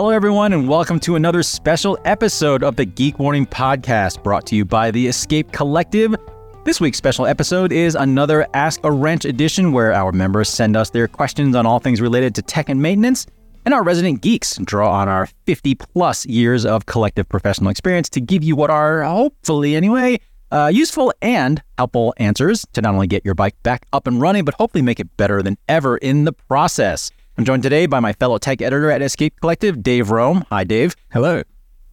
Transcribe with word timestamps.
Hello, 0.00 0.08
everyone, 0.08 0.54
and 0.54 0.66
welcome 0.66 0.98
to 1.00 1.16
another 1.16 1.42
special 1.42 1.98
episode 2.06 2.62
of 2.62 2.74
the 2.74 2.86
Geek 2.86 3.18
Warning 3.18 3.44
Podcast 3.44 4.22
brought 4.22 4.46
to 4.46 4.56
you 4.56 4.64
by 4.64 4.90
the 4.90 5.06
Escape 5.06 5.52
Collective. 5.52 6.14
This 6.64 6.80
week's 6.80 6.96
special 6.96 7.26
episode 7.26 7.70
is 7.70 7.96
another 7.96 8.46
Ask 8.54 8.80
a 8.82 8.90
Wrench 8.90 9.26
edition 9.26 9.72
where 9.72 9.92
our 9.92 10.10
members 10.10 10.48
send 10.48 10.74
us 10.74 10.88
their 10.88 11.06
questions 11.06 11.54
on 11.54 11.66
all 11.66 11.80
things 11.80 12.00
related 12.00 12.34
to 12.36 12.40
tech 12.40 12.70
and 12.70 12.80
maintenance, 12.80 13.26
and 13.66 13.74
our 13.74 13.82
resident 13.82 14.22
geeks 14.22 14.56
draw 14.64 14.90
on 14.90 15.06
our 15.06 15.28
50 15.44 15.74
plus 15.74 16.24
years 16.24 16.64
of 16.64 16.86
collective 16.86 17.28
professional 17.28 17.68
experience 17.68 18.08
to 18.08 18.22
give 18.22 18.42
you 18.42 18.56
what 18.56 18.70
are, 18.70 19.02
hopefully 19.02 19.76
anyway, 19.76 20.18
uh, 20.50 20.70
useful 20.72 21.12
and 21.20 21.62
helpful 21.76 22.14
answers 22.16 22.66
to 22.72 22.80
not 22.80 22.94
only 22.94 23.06
get 23.06 23.22
your 23.22 23.34
bike 23.34 23.62
back 23.64 23.84
up 23.92 24.06
and 24.06 24.18
running, 24.18 24.46
but 24.46 24.54
hopefully 24.54 24.80
make 24.80 24.98
it 24.98 25.14
better 25.18 25.42
than 25.42 25.58
ever 25.68 25.98
in 25.98 26.24
the 26.24 26.32
process. 26.32 27.10
I'm 27.40 27.46
joined 27.46 27.62
today 27.62 27.86
by 27.86 28.00
my 28.00 28.12
fellow 28.12 28.36
tech 28.36 28.60
editor 28.60 28.90
at 28.90 29.00
Escape 29.00 29.40
Collective, 29.40 29.82
Dave 29.82 30.10
Rome. 30.10 30.44
Hi, 30.50 30.62
Dave. 30.62 30.94
Hello. 31.10 31.42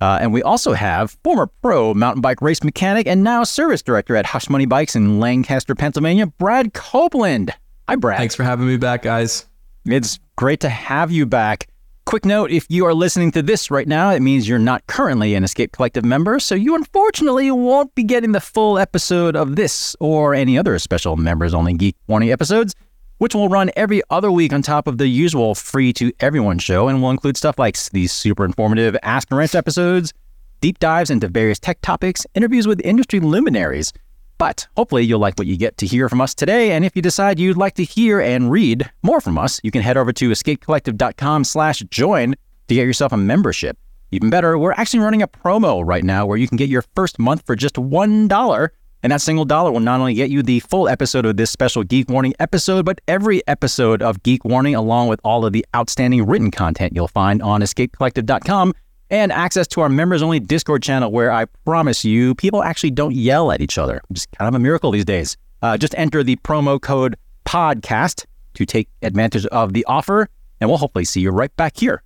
Uh, 0.02 0.20
and 0.20 0.34
we 0.34 0.44
also 0.44 0.74
have 0.74 1.16
former 1.24 1.48
pro 1.62 1.94
mountain 1.94 2.20
bike 2.20 2.42
race 2.42 2.62
mechanic 2.66 3.08
and 3.08 3.24
now 3.24 3.46
service 3.46 3.82
director 3.82 4.18
at 4.18 4.26
Hush 4.26 4.50
Money 4.50 4.66
Bikes 4.66 4.94
in 4.94 5.22
Lancaster, 5.22 5.74
Pennsylvania, 5.74 6.28
Brad 6.28 6.74
Copeland. 6.74 7.54
Hi, 7.88 7.96
Brad. 7.96 8.18
Thanks 8.18 8.36
for 8.36 8.44
having 8.44 8.68
me 8.68 8.76
back, 8.76 9.04
guys. 9.04 9.46
It's 9.86 10.20
great 10.36 10.60
to 10.60 10.70
have 10.70 11.14
you 11.14 11.26
back. 11.26 11.70
Quick 12.06 12.26
note 12.26 12.52
if 12.52 12.66
you 12.70 12.86
are 12.86 12.94
listening 12.94 13.32
to 13.32 13.42
this 13.42 13.72
right 13.72 13.88
now, 13.88 14.10
it 14.10 14.20
means 14.20 14.50
you're 14.50 14.60
not 14.60 14.86
currently 14.88 15.34
an 15.34 15.46
Escape 15.46 15.72
Collective 15.72 16.04
member, 16.04 16.42
so 16.42 16.56
you 16.56 16.76
unfortunately 16.76 17.52
won't 17.52 17.96
be 17.96 18.04
getting 18.04 18.34
the 18.34 18.42
full 18.42 18.78
episode 18.78 19.38
of 19.38 19.56
this 19.56 19.96
or 20.02 20.34
any 20.36 20.58
other 20.58 20.78
special 20.78 21.16
members 21.16 21.54
only 21.54 21.74
Geek 21.74 21.96
Warning 22.06 22.34
episodes 22.34 22.76
which 23.18 23.36
will 23.36 23.50
run 23.50 23.72
every 23.76 24.02
other 24.10 24.32
week 24.32 24.54
on 24.54 24.62
top 24.62 24.88
of 24.88 24.98
the 24.98 25.08
usual 25.08 25.56
free 25.56 25.94
to 25.94 26.12
everyone 26.20 26.60
show 26.60 26.88
and 26.88 27.02
will 27.02 27.12
include 27.12 27.38
stuff 27.38 27.58
like 27.58 27.78
these 27.90 28.12
super 28.12 28.46
informative 28.46 28.96
Ask 29.04 29.32
a 29.32 29.36
Wrench 29.36 29.56
episodes, 29.56 30.14
deep 30.62 30.80
dives 30.80 31.10
into 31.10 31.28
various 31.28 31.60
tech 31.60 31.82
topics, 31.82 32.26
interviews 32.36 32.68
with 32.68 32.82
industry 32.84 33.20
luminaries. 33.20 33.94
But 34.38 34.68
hopefully 34.78 35.04
you'll 35.04 35.20
like 35.20 35.38
what 35.38 35.48
you 35.48 35.58
get 35.58 35.78
to 35.78 35.88
hear 35.88 36.10
from 36.10 36.22
us 36.22 36.36
today. 36.36 36.72
And 36.72 36.86
if 36.86 36.96
you 36.96 37.02
decide 37.02 37.40
you'd 37.40 37.58
like 37.58 37.74
to 37.76 37.84
hear 37.84 38.20
and 38.20 38.52
read 38.52 38.90
more 39.02 39.20
from 39.20 39.38
us, 39.38 39.60
you 39.64 39.72
can 39.72 39.82
head 39.82 39.98
over 39.98 40.14
to 40.14 40.30
escapecollective.com 40.30 41.44
slash 41.44 41.80
join 41.90 42.36
to 42.68 42.76
get 42.76 42.86
yourself 42.86 43.12
a 43.12 43.18
membership. 43.18 43.78
Even 44.12 44.30
better, 44.30 44.58
we're 44.58 44.74
actually 44.74 45.00
running 45.00 45.22
a 45.22 45.28
promo 45.28 45.86
right 45.86 46.04
now 46.04 46.26
where 46.26 46.38
you 46.38 46.48
can 46.48 46.56
get 46.56 46.70
your 46.70 46.84
first 46.96 47.20
month 47.20 47.46
for 47.46 47.56
just 47.56 47.76
$1 47.76 48.70
and 49.04 49.12
that 49.12 49.22
single 49.22 49.46
dollar 49.46 49.72
will 49.72 49.80
not 49.80 50.00
only 50.00 50.14
get 50.14 50.30
you 50.30 50.42
the 50.42 50.60
full 50.62 50.90
episode 50.90 51.26
of 51.26 51.38
this 51.38 51.52
special 51.52 51.84
Geek 51.84 52.10
Warning 52.10 52.34
episode, 52.40 52.86
but 52.86 53.00
every 53.08 53.46
episode 53.48 54.02
of 54.02 54.24
Geek 54.24 54.44
Warning, 54.44 54.76
along 54.76 55.08
with 55.08 55.20
all 55.24 55.46
of 55.46 55.54
the 55.54 55.66
outstanding 55.76 56.26
written 56.26 56.52
content 56.52 56.94
you'll 56.96 57.08
find 57.08 57.42
on 57.42 57.62
escapecollective.com 57.62 58.74
and 59.10 59.32
access 59.32 59.68
to 59.68 59.82
our 59.82 59.90
members 59.90 60.22
only 60.22 60.40
Discord 60.40 60.84
channel, 60.84 61.12
where 61.12 61.32
I 61.32 61.46
promise 61.66 62.04
you, 62.04 62.36
people 62.36 62.64
actually 62.64 62.92
don't 62.92 63.14
yell 63.14 63.52
at 63.52 63.62
each 63.62 63.78
other. 63.78 64.02
Just 64.12 64.30
kind 64.32 64.48
of 64.48 64.56
a 64.56 64.60
miracle 64.60 64.92
these 64.92 65.06
days. 65.06 65.38
Uh, 65.62 65.78
just 65.78 65.96
enter 65.98 66.24
the 66.24 66.36
promo 66.38 66.82
code 66.82 67.16
podcast 67.46 68.26
to 68.56 68.66
take 68.66 68.90
advantage 69.02 69.46
of 69.48 69.74
the 69.74 69.86
offer, 69.86 70.28
and 70.60 70.70
we'll 70.70 70.78
hopefully 70.78 71.06
see 71.06 71.22
you 71.22 71.30
right 71.30 71.56
back 71.56 71.78
here. 71.78 72.04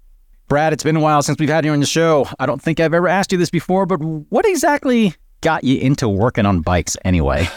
Brad, 0.48 0.74
it's 0.74 0.84
been 0.84 0.98
a 0.98 1.00
while 1.00 1.22
since 1.22 1.40
we've 1.40 1.50
had 1.50 1.64
you 1.64 1.72
on 1.72 1.80
the 1.80 1.86
show. 1.86 2.28
I 2.38 2.46
don't 2.46 2.62
think 2.62 2.80
I've 2.80 2.94
ever 2.94 3.08
asked 3.08 3.32
you 3.32 3.38
this 3.38 3.50
before, 3.50 3.86
but 3.86 3.98
what 4.02 4.46
exactly 4.46 5.16
got 5.42 5.64
you 5.64 5.80
into 5.80 6.08
working 6.08 6.46
on 6.46 6.62
bikes 6.62 6.96
anyway? 7.04 7.48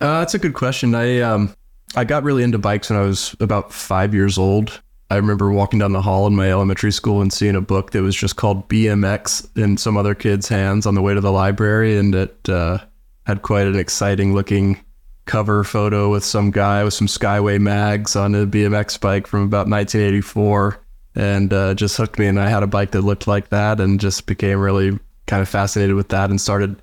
Uh, 0.00 0.18
that's 0.20 0.34
a 0.34 0.38
good 0.38 0.54
question. 0.54 0.94
I 0.94 1.20
um, 1.20 1.54
I 1.94 2.04
got 2.04 2.24
really 2.24 2.42
into 2.42 2.58
bikes 2.58 2.90
when 2.90 2.98
I 2.98 3.02
was 3.02 3.34
about 3.40 3.72
five 3.72 4.14
years 4.14 4.38
old. 4.38 4.80
I 5.10 5.16
remember 5.16 5.52
walking 5.52 5.78
down 5.78 5.92
the 5.92 6.02
hall 6.02 6.26
in 6.26 6.34
my 6.34 6.50
elementary 6.50 6.90
school 6.90 7.20
and 7.20 7.32
seeing 7.32 7.54
a 7.54 7.60
book 7.60 7.92
that 7.92 8.02
was 8.02 8.16
just 8.16 8.36
called 8.36 8.68
BMX 8.68 9.46
in 9.56 9.76
some 9.76 9.96
other 9.96 10.14
kid's 10.14 10.48
hands 10.48 10.86
on 10.86 10.94
the 10.94 11.02
way 11.02 11.14
to 11.14 11.20
the 11.20 11.30
library, 11.30 11.96
and 11.98 12.14
it 12.14 12.48
uh, 12.48 12.78
had 13.26 13.42
quite 13.42 13.66
an 13.66 13.78
exciting 13.78 14.34
looking 14.34 14.80
cover 15.26 15.64
photo 15.64 16.10
with 16.10 16.24
some 16.24 16.50
guy 16.50 16.84
with 16.84 16.92
some 16.92 17.06
Skyway 17.06 17.58
mags 17.60 18.16
on 18.16 18.34
a 18.34 18.46
BMX 18.46 19.00
bike 19.00 19.26
from 19.26 19.42
about 19.42 19.68
1984, 19.68 20.80
and 21.14 21.52
uh, 21.52 21.74
just 21.74 21.96
hooked 21.96 22.18
me. 22.18 22.26
And 22.26 22.40
I 22.40 22.48
had 22.48 22.62
a 22.62 22.66
bike 22.66 22.90
that 22.92 23.02
looked 23.02 23.26
like 23.26 23.50
that, 23.50 23.80
and 23.80 24.00
just 24.00 24.26
became 24.26 24.58
really 24.58 24.98
kind 25.26 25.42
of 25.42 25.48
fascinated 25.48 25.94
with 25.94 26.08
that, 26.08 26.30
and 26.30 26.40
started 26.40 26.76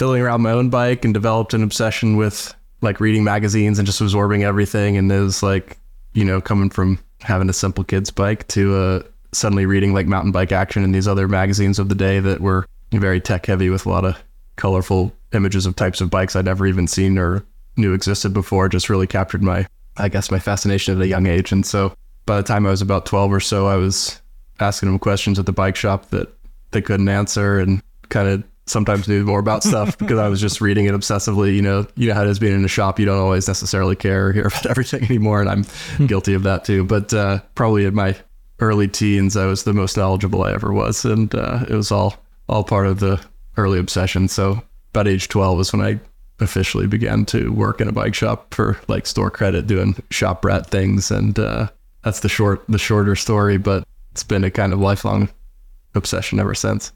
filling 0.00 0.22
around 0.22 0.40
my 0.40 0.50
own 0.50 0.70
bike 0.70 1.04
and 1.04 1.12
developed 1.12 1.52
an 1.52 1.62
obsession 1.62 2.16
with 2.16 2.54
like 2.80 3.00
reading 3.00 3.22
magazines 3.22 3.78
and 3.78 3.84
just 3.84 4.00
absorbing 4.00 4.42
everything. 4.42 4.96
And 4.96 5.12
it 5.12 5.20
was 5.20 5.42
like, 5.42 5.76
you 6.14 6.24
know, 6.24 6.40
coming 6.40 6.70
from 6.70 6.98
having 7.20 7.50
a 7.50 7.52
simple 7.52 7.84
kid's 7.84 8.10
bike 8.10 8.48
to 8.48 8.76
uh, 8.76 9.02
suddenly 9.32 9.66
reading 9.66 9.92
like 9.92 10.06
mountain 10.06 10.32
bike 10.32 10.52
action 10.52 10.84
and 10.84 10.94
these 10.94 11.06
other 11.06 11.28
magazines 11.28 11.78
of 11.78 11.90
the 11.90 11.94
day 11.94 12.18
that 12.18 12.40
were 12.40 12.64
very 12.92 13.20
tech 13.20 13.44
heavy 13.44 13.68
with 13.68 13.84
a 13.84 13.90
lot 13.90 14.06
of 14.06 14.16
colorful 14.56 15.14
images 15.34 15.66
of 15.66 15.76
types 15.76 16.00
of 16.00 16.08
bikes 16.08 16.34
I'd 16.34 16.46
never 16.46 16.66
even 16.66 16.86
seen 16.86 17.18
or 17.18 17.44
knew 17.76 17.92
existed 17.92 18.32
before 18.32 18.70
just 18.70 18.88
really 18.88 19.06
captured 19.06 19.42
my, 19.42 19.66
I 19.98 20.08
guess, 20.08 20.30
my 20.30 20.38
fascination 20.38 20.96
at 20.96 21.04
a 21.04 21.08
young 21.08 21.26
age. 21.26 21.52
And 21.52 21.66
so 21.66 21.94
by 22.24 22.38
the 22.38 22.42
time 22.42 22.64
I 22.64 22.70
was 22.70 22.80
about 22.80 23.04
12 23.04 23.34
or 23.34 23.40
so, 23.40 23.66
I 23.66 23.76
was 23.76 24.18
asking 24.60 24.88
them 24.88 24.98
questions 24.98 25.38
at 25.38 25.44
the 25.44 25.52
bike 25.52 25.76
shop 25.76 26.08
that 26.08 26.32
they 26.70 26.80
couldn't 26.80 27.10
answer 27.10 27.58
and 27.58 27.82
kind 28.08 28.28
of 28.28 28.44
sometimes 28.66 29.08
knew 29.08 29.24
more 29.24 29.40
about 29.40 29.62
stuff 29.64 29.98
because 29.98 30.18
I 30.18 30.28
was 30.28 30.40
just 30.40 30.60
reading 30.60 30.86
it 30.86 30.94
obsessively. 30.94 31.54
You 31.54 31.62
know, 31.62 31.86
you 31.96 32.08
know 32.08 32.14
how 32.14 32.22
it 32.22 32.28
is 32.28 32.38
being 32.38 32.54
in 32.54 32.64
a 32.64 32.68
shop. 32.68 32.98
You 32.98 33.06
don't 33.06 33.18
always 33.18 33.48
necessarily 33.48 33.96
care 33.96 34.28
or 34.28 34.32
hear 34.34 34.46
about 34.46 34.66
everything 34.66 35.04
anymore, 35.04 35.40
and 35.40 35.50
I'm 35.50 35.64
hmm. 35.96 36.06
guilty 36.06 36.34
of 36.34 36.42
that 36.44 36.64
too. 36.64 36.84
But 36.84 37.12
uh, 37.12 37.40
probably 37.54 37.84
in 37.84 37.94
my 37.94 38.16
early 38.60 38.88
teens, 38.88 39.36
I 39.36 39.46
was 39.46 39.64
the 39.64 39.72
most 39.72 39.96
knowledgeable 39.96 40.42
I 40.42 40.52
ever 40.52 40.72
was, 40.72 41.04
and 41.04 41.34
uh, 41.34 41.64
it 41.68 41.74
was 41.74 41.90
all 41.90 42.16
all 42.48 42.64
part 42.64 42.86
of 42.86 43.00
the 43.00 43.20
early 43.56 43.78
obsession. 43.78 44.28
So 44.28 44.62
about 44.90 45.06
age 45.06 45.28
12 45.28 45.60
is 45.60 45.72
when 45.72 45.82
I 45.82 46.00
officially 46.40 46.86
began 46.86 47.24
to 47.26 47.52
work 47.52 47.80
in 47.80 47.88
a 47.88 47.92
bike 47.92 48.14
shop 48.14 48.52
for 48.54 48.78
like 48.88 49.06
store 49.06 49.30
credit, 49.30 49.66
doing 49.66 49.94
shop 50.10 50.44
rat 50.44 50.66
things, 50.66 51.10
and 51.10 51.38
uh, 51.38 51.68
that's 52.02 52.20
the 52.20 52.28
short 52.28 52.64
the 52.68 52.78
shorter 52.78 53.16
story. 53.16 53.58
But 53.58 53.86
it's 54.12 54.24
been 54.24 54.44
a 54.44 54.50
kind 54.50 54.72
of 54.72 54.80
lifelong 54.80 55.28
obsession 55.94 56.38
ever 56.40 56.54
since. 56.54 56.92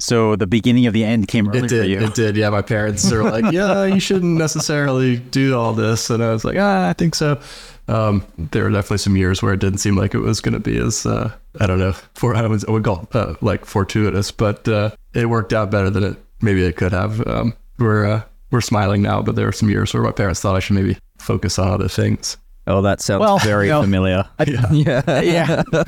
So 0.00 0.36
the 0.36 0.46
beginning 0.46 0.86
of 0.86 0.92
the 0.92 1.04
end 1.04 1.26
came 1.26 1.48
early 1.48 1.58
it 1.58 1.68
did, 1.68 1.82
for 1.82 1.88
you. 1.88 2.00
It 2.00 2.14
did. 2.14 2.36
Yeah, 2.36 2.50
my 2.50 2.62
parents 2.62 3.10
are 3.12 3.24
like, 3.24 3.44
"Yeah, 3.52 3.84
you 3.84 4.00
shouldn't 4.00 4.38
necessarily 4.38 5.16
do 5.16 5.58
all 5.58 5.72
this," 5.72 6.08
and 6.10 6.22
I 6.22 6.32
was 6.32 6.44
like, 6.44 6.56
"Ah, 6.58 6.88
I 6.88 6.92
think 6.92 7.14
so." 7.14 7.40
Um, 7.88 8.24
there 8.36 8.64
were 8.64 8.70
definitely 8.70 8.98
some 8.98 9.16
years 9.16 9.42
where 9.42 9.54
it 9.54 9.60
didn't 9.60 9.78
seem 9.78 9.96
like 9.96 10.14
it 10.14 10.18
was 10.18 10.40
going 10.40 10.52
to 10.52 10.60
be 10.60 10.78
as 10.78 11.06
uh, 11.06 11.32
I 11.58 11.66
don't 11.66 11.78
know, 11.78 11.92
for 12.14 12.34
I 12.34 12.46
would, 12.46 12.68
I 12.68 12.72
would 12.72 12.84
call 12.84 13.02
it, 13.02 13.16
uh, 13.16 13.34
like 13.40 13.64
fortuitous, 13.64 14.30
but 14.30 14.68
uh, 14.68 14.90
it 15.14 15.26
worked 15.26 15.52
out 15.52 15.70
better 15.70 15.90
than 15.90 16.04
it 16.04 16.16
maybe 16.40 16.64
it 16.64 16.76
could 16.76 16.92
have. 16.92 17.26
Um, 17.26 17.54
we're 17.78 18.04
uh, 18.04 18.22
we're 18.50 18.60
smiling 18.60 19.02
now, 19.02 19.22
but 19.22 19.36
there 19.36 19.46
were 19.46 19.52
some 19.52 19.70
years 19.70 19.92
where 19.92 20.02
my 20.02 20.12
parents 20.12 20.40
thought 20.40 20.56
I 20.56 20.60
should 20.60 20.76
maybe 20.76 20.96
focus 21.18 21.58
on 21.58 21.68
other 21.68 21.88
things. 21.88 22.36
Oh, 22.68 22.82
that 22.82 23.00
sounds 23.00 23.20
well, 23.20 23.38
very 23.38 23.66
you 23.66 23.72
know, 23.72 23.80
familiar. 23.80 24.28
I, 24.38 24.44
yeah, 24.44 24.70
yeah. 24.72 25.20
yeah. 25.22 25.62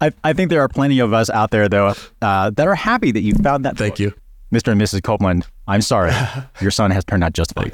I, 0.00 0.12
I 0.24 0.32
think 0.32 0.48
there 0.48 0.62
are 0.62 0.68
plenty 0.68 0.98
of 0.98 1.12
us 1.12 1.28
out 1.28 1.50
there 1.50 1.68
though 1.68 1.94
uh, 2.22 2.50
that 2.50 2.66
are 2.66 2.74
happy 2.74 3.12
that 3.12 3.20
you 3.20 3.34
found 3.34 3.66
that. 3.66 3.76
Thank 3.76 3.98
you, 3.98 4.14
Mr. 4.50 4.72
and 4.72 4.80
Mrs. 4.80 5.02
Copeland. 5.02 5.46
I'm 5.68 5.82
sorry, 5.82 6.12
your 6.60 6.70
son 6.70 6.90
has 6.90 7.04
turned 7.04 7.22
out 7.22 7.34
just 7.34 7.54
fine. 7.54 7.70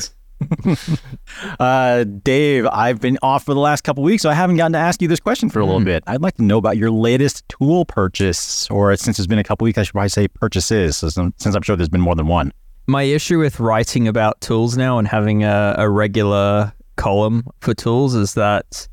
uh, 1.61 2.05
Dave, 2.05 2.67
I've 2.67 3.01
been 3.01 3.19
off 3.23 3.45
for 3.45 3.55
the 3.55 3.61
last 3.61 3.83
couple 3.83 4.03
weeks, 4.03 4.25
so 4.25 4.31
I 4.31 4.35
haven't 4.35 4.57
gotten 4.57 4.73
to 4.73 4.79
ask 4.79 5.01
you 5.01 5.09
this 5.09 5.21
question 5.21 5.51
for 5.51 5.61
a 5.61 5.65
little 5.65 5.81
mm. 5.81 5.85
bit. 5.87 6.03
I'd 6.09 6.23
like 6.23 6.35
to 6.35 6.43
know 6.43 6.59
about 6.59 6.77
your 6.77 6.91
latest 6.91 7.49
tool 7.49 7.85
purchase, 7.85 8.69
or 8.71 8.95
since 8.97 9.21
it's 9.21 9.27
been 9.29 9.39
a 9.39 9.45
couple 9.45 9.67
weeks, 9.67 9.79
I 9.79 9.85
should 9.85 9.93
probably 9.93 10.09
say 10.09 10.27
purchases, 10.27 10.97
since 10.97 11.17
I'm 11.17 11.63
sure 11.63 11.77
there's 11.77 11.89
been 11.89 12.01
more 12.01 12.17
than 12.17 12.27
one. 12.27 12.53
My 12.89 13.03
issue 13.03 13.39
with 13.39 13.61
writing 13.61 14.09
about 14.09 14.41
tools 14.41 14.77
now 14.77 14.99
and 14.99 15.07
having 15.07 15.45
a, 15.45 15.75
a 15.77 15.89
regular 15.89 16.73
column 16.99 17.45
for 17.61 17.73
tools 17.73 18.15
is 18.15 18.35
that 18.35 18.87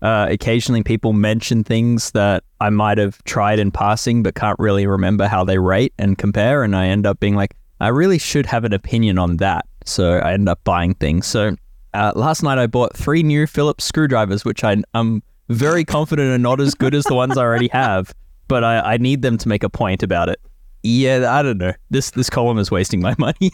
uh, 0.00 0.28
occasionally 0.30 0.82
people 0.82 1.12
mention 1.12 1.64
things 1.64 2.12
that 2.12 2.44
I 2.60 2.70
might 2.70 2.98
have 2.98 3.22
tried 3.24 3.58
in 3.58 3.70
passing 3.70 4.22
but 4.22 4.34
can't 4.34 4.58
really 4.58 4.86
remember 4.86 5.26
how 5.26 5.44
they 5.44 5.58
rate 5.58 5.92
and 5.98 6.16
compare. 6.16 6.62
And 6.62 6.74
I 6.74 6.86
end 6.86 7.06
up 7.06 7.20
being 7.20 7.34
like, 7.34 7.54
I 7.80 7.88
really 7.88 8.18
should 8.18 8.46
have 8.46 8.64
an 8.64 8.72
opinion 8.72 9.18
on 9.18 9.36
that. 9.38 9.66
So 9.84 10.18
I 10.18 10.32
end 10.32 10.48
up 10.48 10.62
buying 10.64 10.94
things. 10.94 11.26
So 11.26 11.56
uh, 11.94 12.12
last 12.14 12.42
night 12.42 12.58
I 12.58 12.66
bought 12.66 12.96
three 12.96 13.22
new 13.22 13.46
Phillips 13.46 13.84
screwdrivers, 13.84 14.44
which 14.44 14.64
I, 14.64 14.76
am 14.94 15.22
very 15.48 15.84
confident 15.84 16.30
are 16.30 16.38
not 16.38 16.60
as 16.60 16.74
good 16.74 16.94
as 16.94 17.04
the 17.04 17.14
ones 17.14 17.36
I 17.36 17.42
already 17.42 17.68
have, 17.68 18.14
but 18.48 18.62
I, 18.64 18.94
I 18.94 18.96
need 18.98 19.22
them 19.22 19.38
to 19.38 19.48
make 19.48 19.64
a 19.64 19.70
point 19.70 20.02
about 20.02 20.28
it. 20.28 20.40
Yeah, 20.82 21.26
I 21.32 21.42
don't 21.42 21.58
know. 21.58 21.72
This 21.90 22.10
this 22.12 22.30
column 22.30 22.58
is 22.58 22.70
wasting 22.70 23.00
my 23.00 23.14
money. 23.18 23.50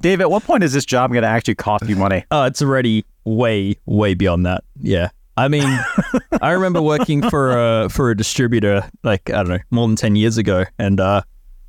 Dave, 0.00 0.20
at 0.20 0.30
what 0.30 0.44
point 0.44 0.62
is 0.62 0.72
this 0.72 0.84
job 0.84 1.10
going 1.10 1.22
to 1.22 1.28
actually 1.28 1.54
cost 1.54 1.88
you 1.88 1.96
money? 1.96 2.24
Oh, 2.30 2.44
it's 2.46 2.62
already 2.62 3.04
way, 3.24 3.76
way 3.86 4.14
beyond 4.14 4.46
that. 4.46 4.64
Yeah. 4.80 5.10
I 5.36 5.48
mean, 5.48 5.68
I 6.42 6.52
remember 6.52 6.80
working 6.80 7.28
for 7.28 7.50
a 7.50 7.88
for 7.90 8.10
a 8.10 8.16
distributor 8.16 8.88
like 9.04 9.28
I 9.28 9.42
don't 9.42 9.48
know 9.48 9.58
more 9.70 9.86
than 9.86 9.96
ten 9.96 10.16
years 10.16 10.38
ago, 10.38 10.64
and 10.78 10.98
uh, 10.98 11.20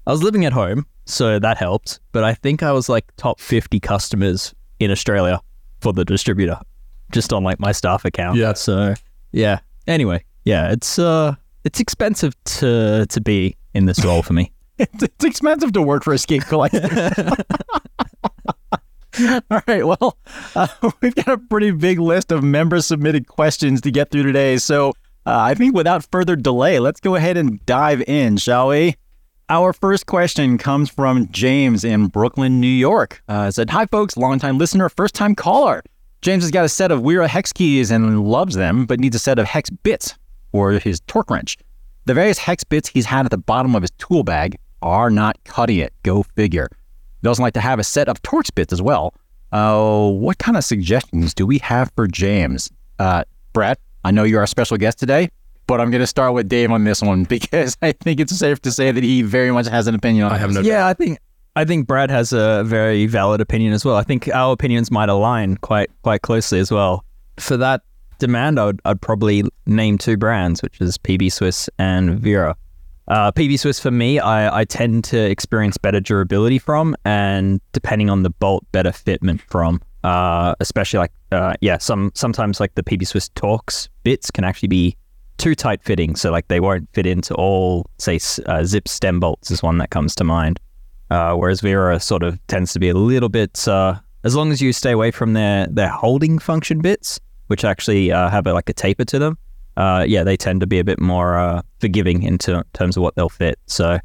I 0.05 0.11
was 0.11 0.23
living 0.23 0.45
at 0.45 0.53
home, 0.53 0.85
so 1.05 1.37
that 1.37 1.57
helped. 1.57 1.99
But 2.13 2.23
I 2.23 2.33
think 2.33 2.63
I 2.63 2.71
was 2.71 2.87
like 2.87 3.05
top 3.17 3.41
fifty 3.41 3.81
customers 3.81 4.55
in 4.79 4.89
Australia 4.89 5.41
for 5.81 5.91
the 5.91 6.05
distributor, 6.05 6.59
just 7.11 7.33
on 7.33 7.43
like 7.43 7.59
my 7.59 7.73
staff 7.73 8.05
account. 8.05 8.37
Yeah. 8.37 8.53
So 8.53 8.93
yeah. 9.33 9.59
Anyway, 9.85 10.23
yeah, 10.45 10.71
it's 10.71 10.97
uh, 10.97 11.35
it's 11.65 11.81
expensive 11.81 12.41
to 12.45 13.05
to 13.07 13.19
be 13.21 13.57
in 13.73 13.85
this 13.85 14.03
role 14.05 14.23
for 14.23 14.31
me. 14.31 14.53
it's, 14.79 15.03
it's 15.03 15.25
expensive 15.25 15.73
to 15.73 15.81
work 15.81 16.05
for 16.05 16.13
Escape 16.13 16.43
Collective. 16.43 16.89
All 19.51 19.61
right. 19.67 19.85
Well, 19.85 20.17
uh, 20.55 20.67
we've 21.01 21.15
got 21.15 21.27
a 21.27 21.37
pretty 21.37 21.71
big 21.71 21.99
list 21.99 22.31
of 22.31 22.43
member 22.43 22.81
submitted 22.81 23.27
questions 23.27 23.81
to 23.81 23.91
get 23.91 24.11
through 24.11 24.23
today. 24.23 24.57
So 24.57 24.89
uh, 25.25 25.39
I 25.39 25.53
think 25.53 25.75
without 25.75 26.05
further 26.11 26.35
delay, 26.35 26.79
let's 26.79 26.99
go 26.99 27.15
ahead 27.15 27.37
and 27.37 27.65
dive 27.65 28.01
in, 28.07 28.37
shall 28.37 28.69
we? 28.69 28.95
Our 29.49 29.71
first 29.71 30.05
question 30.05 30.57
comes 30.57 30.89
from 30.89 31.29
James 31.31 31.83
in 31.83 32.07
Brooklyn, 32.07 32.59
New 32.59 32.67
York. 32.67 33.23
Uh, 33.27 33.49
said, 33.49 33.69
Hi, 33.69 33.85
folks, 33.85 34.17
longtime 34.17 34.57
listener, 34.57 34.89
first 34.89 35.15
time 35.15 35.35
caller. 35.35 35.81
James 36.21 36.43
has 36.43 36.51
got 36.51 36.65
a 36.65 36.69
set 36.69 36.91
of 36.91 37.01
Wera 37.01 37.27
hex 37.27 37.53
keys 37.53 37.91
and 37.91 38.25
loves 38.25 38.55
them, 38.55 38.85
but 38.85 38.99
needs 38.99 39.15
a 39.15 39.19
set 39.19 39.39
of 39.39 39.45
hex 39.45 39.69
bits 39.69 40.15
for 40.51 40.71
his 40.73 40.99
torque 41.07 41.29
wrench. 41.29 41.57
The 42.05 42.13
various 42.13 42.37
hex 42.37 42.63
bits 42.63 42.89
he's 42.89 43.05
had 43.05 43.25
at 43.25 43.31
the 43.31 43.37
bottom 43.37 43.75
of 43.75 43.83
his 43.83 43.91
tool 43.91 44.23
bag 44.23 44.57
are 44.81 45.09
not 45.09 45.37
cutting 45.43 45.77
it. 45.77 45.93
Go 46.03 46.23
figure. 46.23 46.67
He 47.21 47.25
doesn't 47.27 47.41
like 47.41 47.53
to 47.53 47.61
have 47.61 47.79
a 47.79 47.83
set 47.83 48.07
of 48.07 48.21
Torx 48.21 48.53
bits 48.53 48.73
as 48.73 48.81
well. 48.81 49.13
Uh, 49.51 50.09
what 50.09 50.37
kind 50.37 50.57
of 50.57 50.63
suggestions 50.63 51.33
do 51.33 51.45
we 51.45 51.57
have 51.59 51.91
for 51.95 52.07
James? 52.07 52.69
Uh, 52.99 53.23
Brad, 53.53 53.77
I 54.03 54.11
know 54.11 54.23
you're 54.23 54.41
our 54.41 54.47
special 54.47 54.77
guest 54.77 54.99
today, 54.99 55.29
but 55.67 55.81
I'm 55.81 55.89
going 55.89 56.01
to 56.01 56.07
start 56.07 56.33
with 56.33 56.49
Dave 56.49 56.71
on 56.71 56.83
this 56.83 57.01
one 57.01 57.23
because 57.29 57.77
I 57.81 57.91
think 57.91 58.19
it's 58.19 58.35
safe 58.35 58.61
to 58.63 58.71
say 58.71 58.91
that 58.91 59.03
he 59.03 59.21
very 59.21 59.51
much 59.51 59.67
has 59.67 59.87
an 59.87 59.95
opinion 59.95 60.25
on 60.25 60.31
I 60.31 60.37
have 60.37 60.51
no 60.51 60.61
Yeah, 60.61 60.87
I 60.87 60.93
think 60.93 61.19
I 61.55 61.65
think 61.65 61.87
Brad 61.87 62.11
has 62.11 62.33
a 62.33 62.63
very 62.65 63.07
valid 63.07 63.41
opinion 63.41 63.73
as 63.73 63.83
well. 63.83 63.95
I 63.95 64.03
think 64.03 64.29
our 64.33 64.53
opinions 64.53 64.91
might 64.91 65.09
align 65.09 65.57
quite 65.57 65.89
quite 66.03 66.21
closely 66.21 66.59
as 66.59 66.71
well. 66.71 67.03
For 67.37 67.57
that 67.57 67.81
demand, 68.19 68.59
I 68.59 68.65
would 68.65 68.81
I'd 68.85 69.01
probably 69.01 69.43
name 69.65 69.97
two 69.97 70.17
brands, 70.17 70.61
which 70.61 70.79
is 70.79 70.97
PB 70.97 71.31
Swiss 71.31 71.69
and 71.79 72.21
Wera. 72.23 72.55
Uh, 73.07 73.31
PB 73.31 73.57
Swiss 73.59 73.79
for 73.79 73.91
me, 73.91 74.19
I, 74.19 74.59
I 74.59 74.65
tend 74.65 75.05
to 75.05 75.17
experience 75.17 75.77
better 75.77 76.01
durability 76.01 76.59
from, 76.59 76.95
and 77.05 77.61
depending 77.71 78.09
on 78.09 78.23
the 78.23 78.29
bolt, 78.29 78.65
better 78.71 78.91
fitment 78.91 79.41
from. 79.41 79.81
Uh, 80.03 80.55
especially 80.59 80.99
like 80.99 81.11
uh, 81.31 81.53
yeah, 81.61 81.77
some 81.77 82.11
sometimes 82.13 82.59
like 82.59 82.75
the 82.75 82.83
PB 82.83 83.07
Swiss 83.07 83.29
Torx 83.29 83.89
bits 84.03 84.29
can 84.31 84.43
actually 84.43 84.67
be 84.67 84.95
too 85.37 85.55
tight 85.55 85.83
fitting, 85.83 86.15
so 86.15 86.31
like 86.31 86.47
they 86.47 86.59
won't 86.59 86.87
fit 86.93 87.05
into 87.05 87.33
all 87.35 87.85
say 87.97 88.15
uh, 88.15 88.63
Zipp 88.63 88.87
stem 88.87 89.19
bolts 89.19 89.51
is 89.51 89.63
one 89.63 89.77
that 89.79 89.89
comes 89.89 90.15
to 90.15 90.23
mind. 90.23 90.59
Uh, 91.09 91.33
whereas 91.33 91.63
Wera 91.63 91.99
sort 91.99 92.23
of 92.23 92.39
tends 92.47 92.73
to 92.73 92.79
be 92.79 92.89
a 92.89 92.93
little 92.93 93.29
bit, 93.29 93.67
uh, 93.67 93.95
as 94.25 94.35
long 94.35 94.51
as 94.51 94.61
you 94.61 94.73
stay 94.73 94.91
away 94.91 95.11
from 95.11 95.33
their 95.33 95.67
their 95.67 95.89
holding 95.89 96.39
function 96.39 96.79
bits, 96.79 97.19
which 97.47 97.63
actually 97.63 98.09
have 98.09 98.45
a, 98.47 98.53
like 98.53 98.69
a 98.69 98.73
taper 98.73 99.05
to 99.05 99.17
them. 99.17 99.37
Uh, 99.77 100.03
yeah, 100.07 100.23
they 100.23 100.35
tend 100.35 100.59
to 100.61 100.67
be 100.67 100.79
a 100.79 100.83
bit 100.83 100.99
more 100.99 101.37
uh, 101.37 101.61
forgiving 101.79 102.23
in 102.23 102.39
ter- 102.39 102.63
terms 102.73 102.97
of 102.97 103.03
what 103.03 103.15
they'll 103.15 103.29
fit. 103.29 103.59
So, 103.67 103.99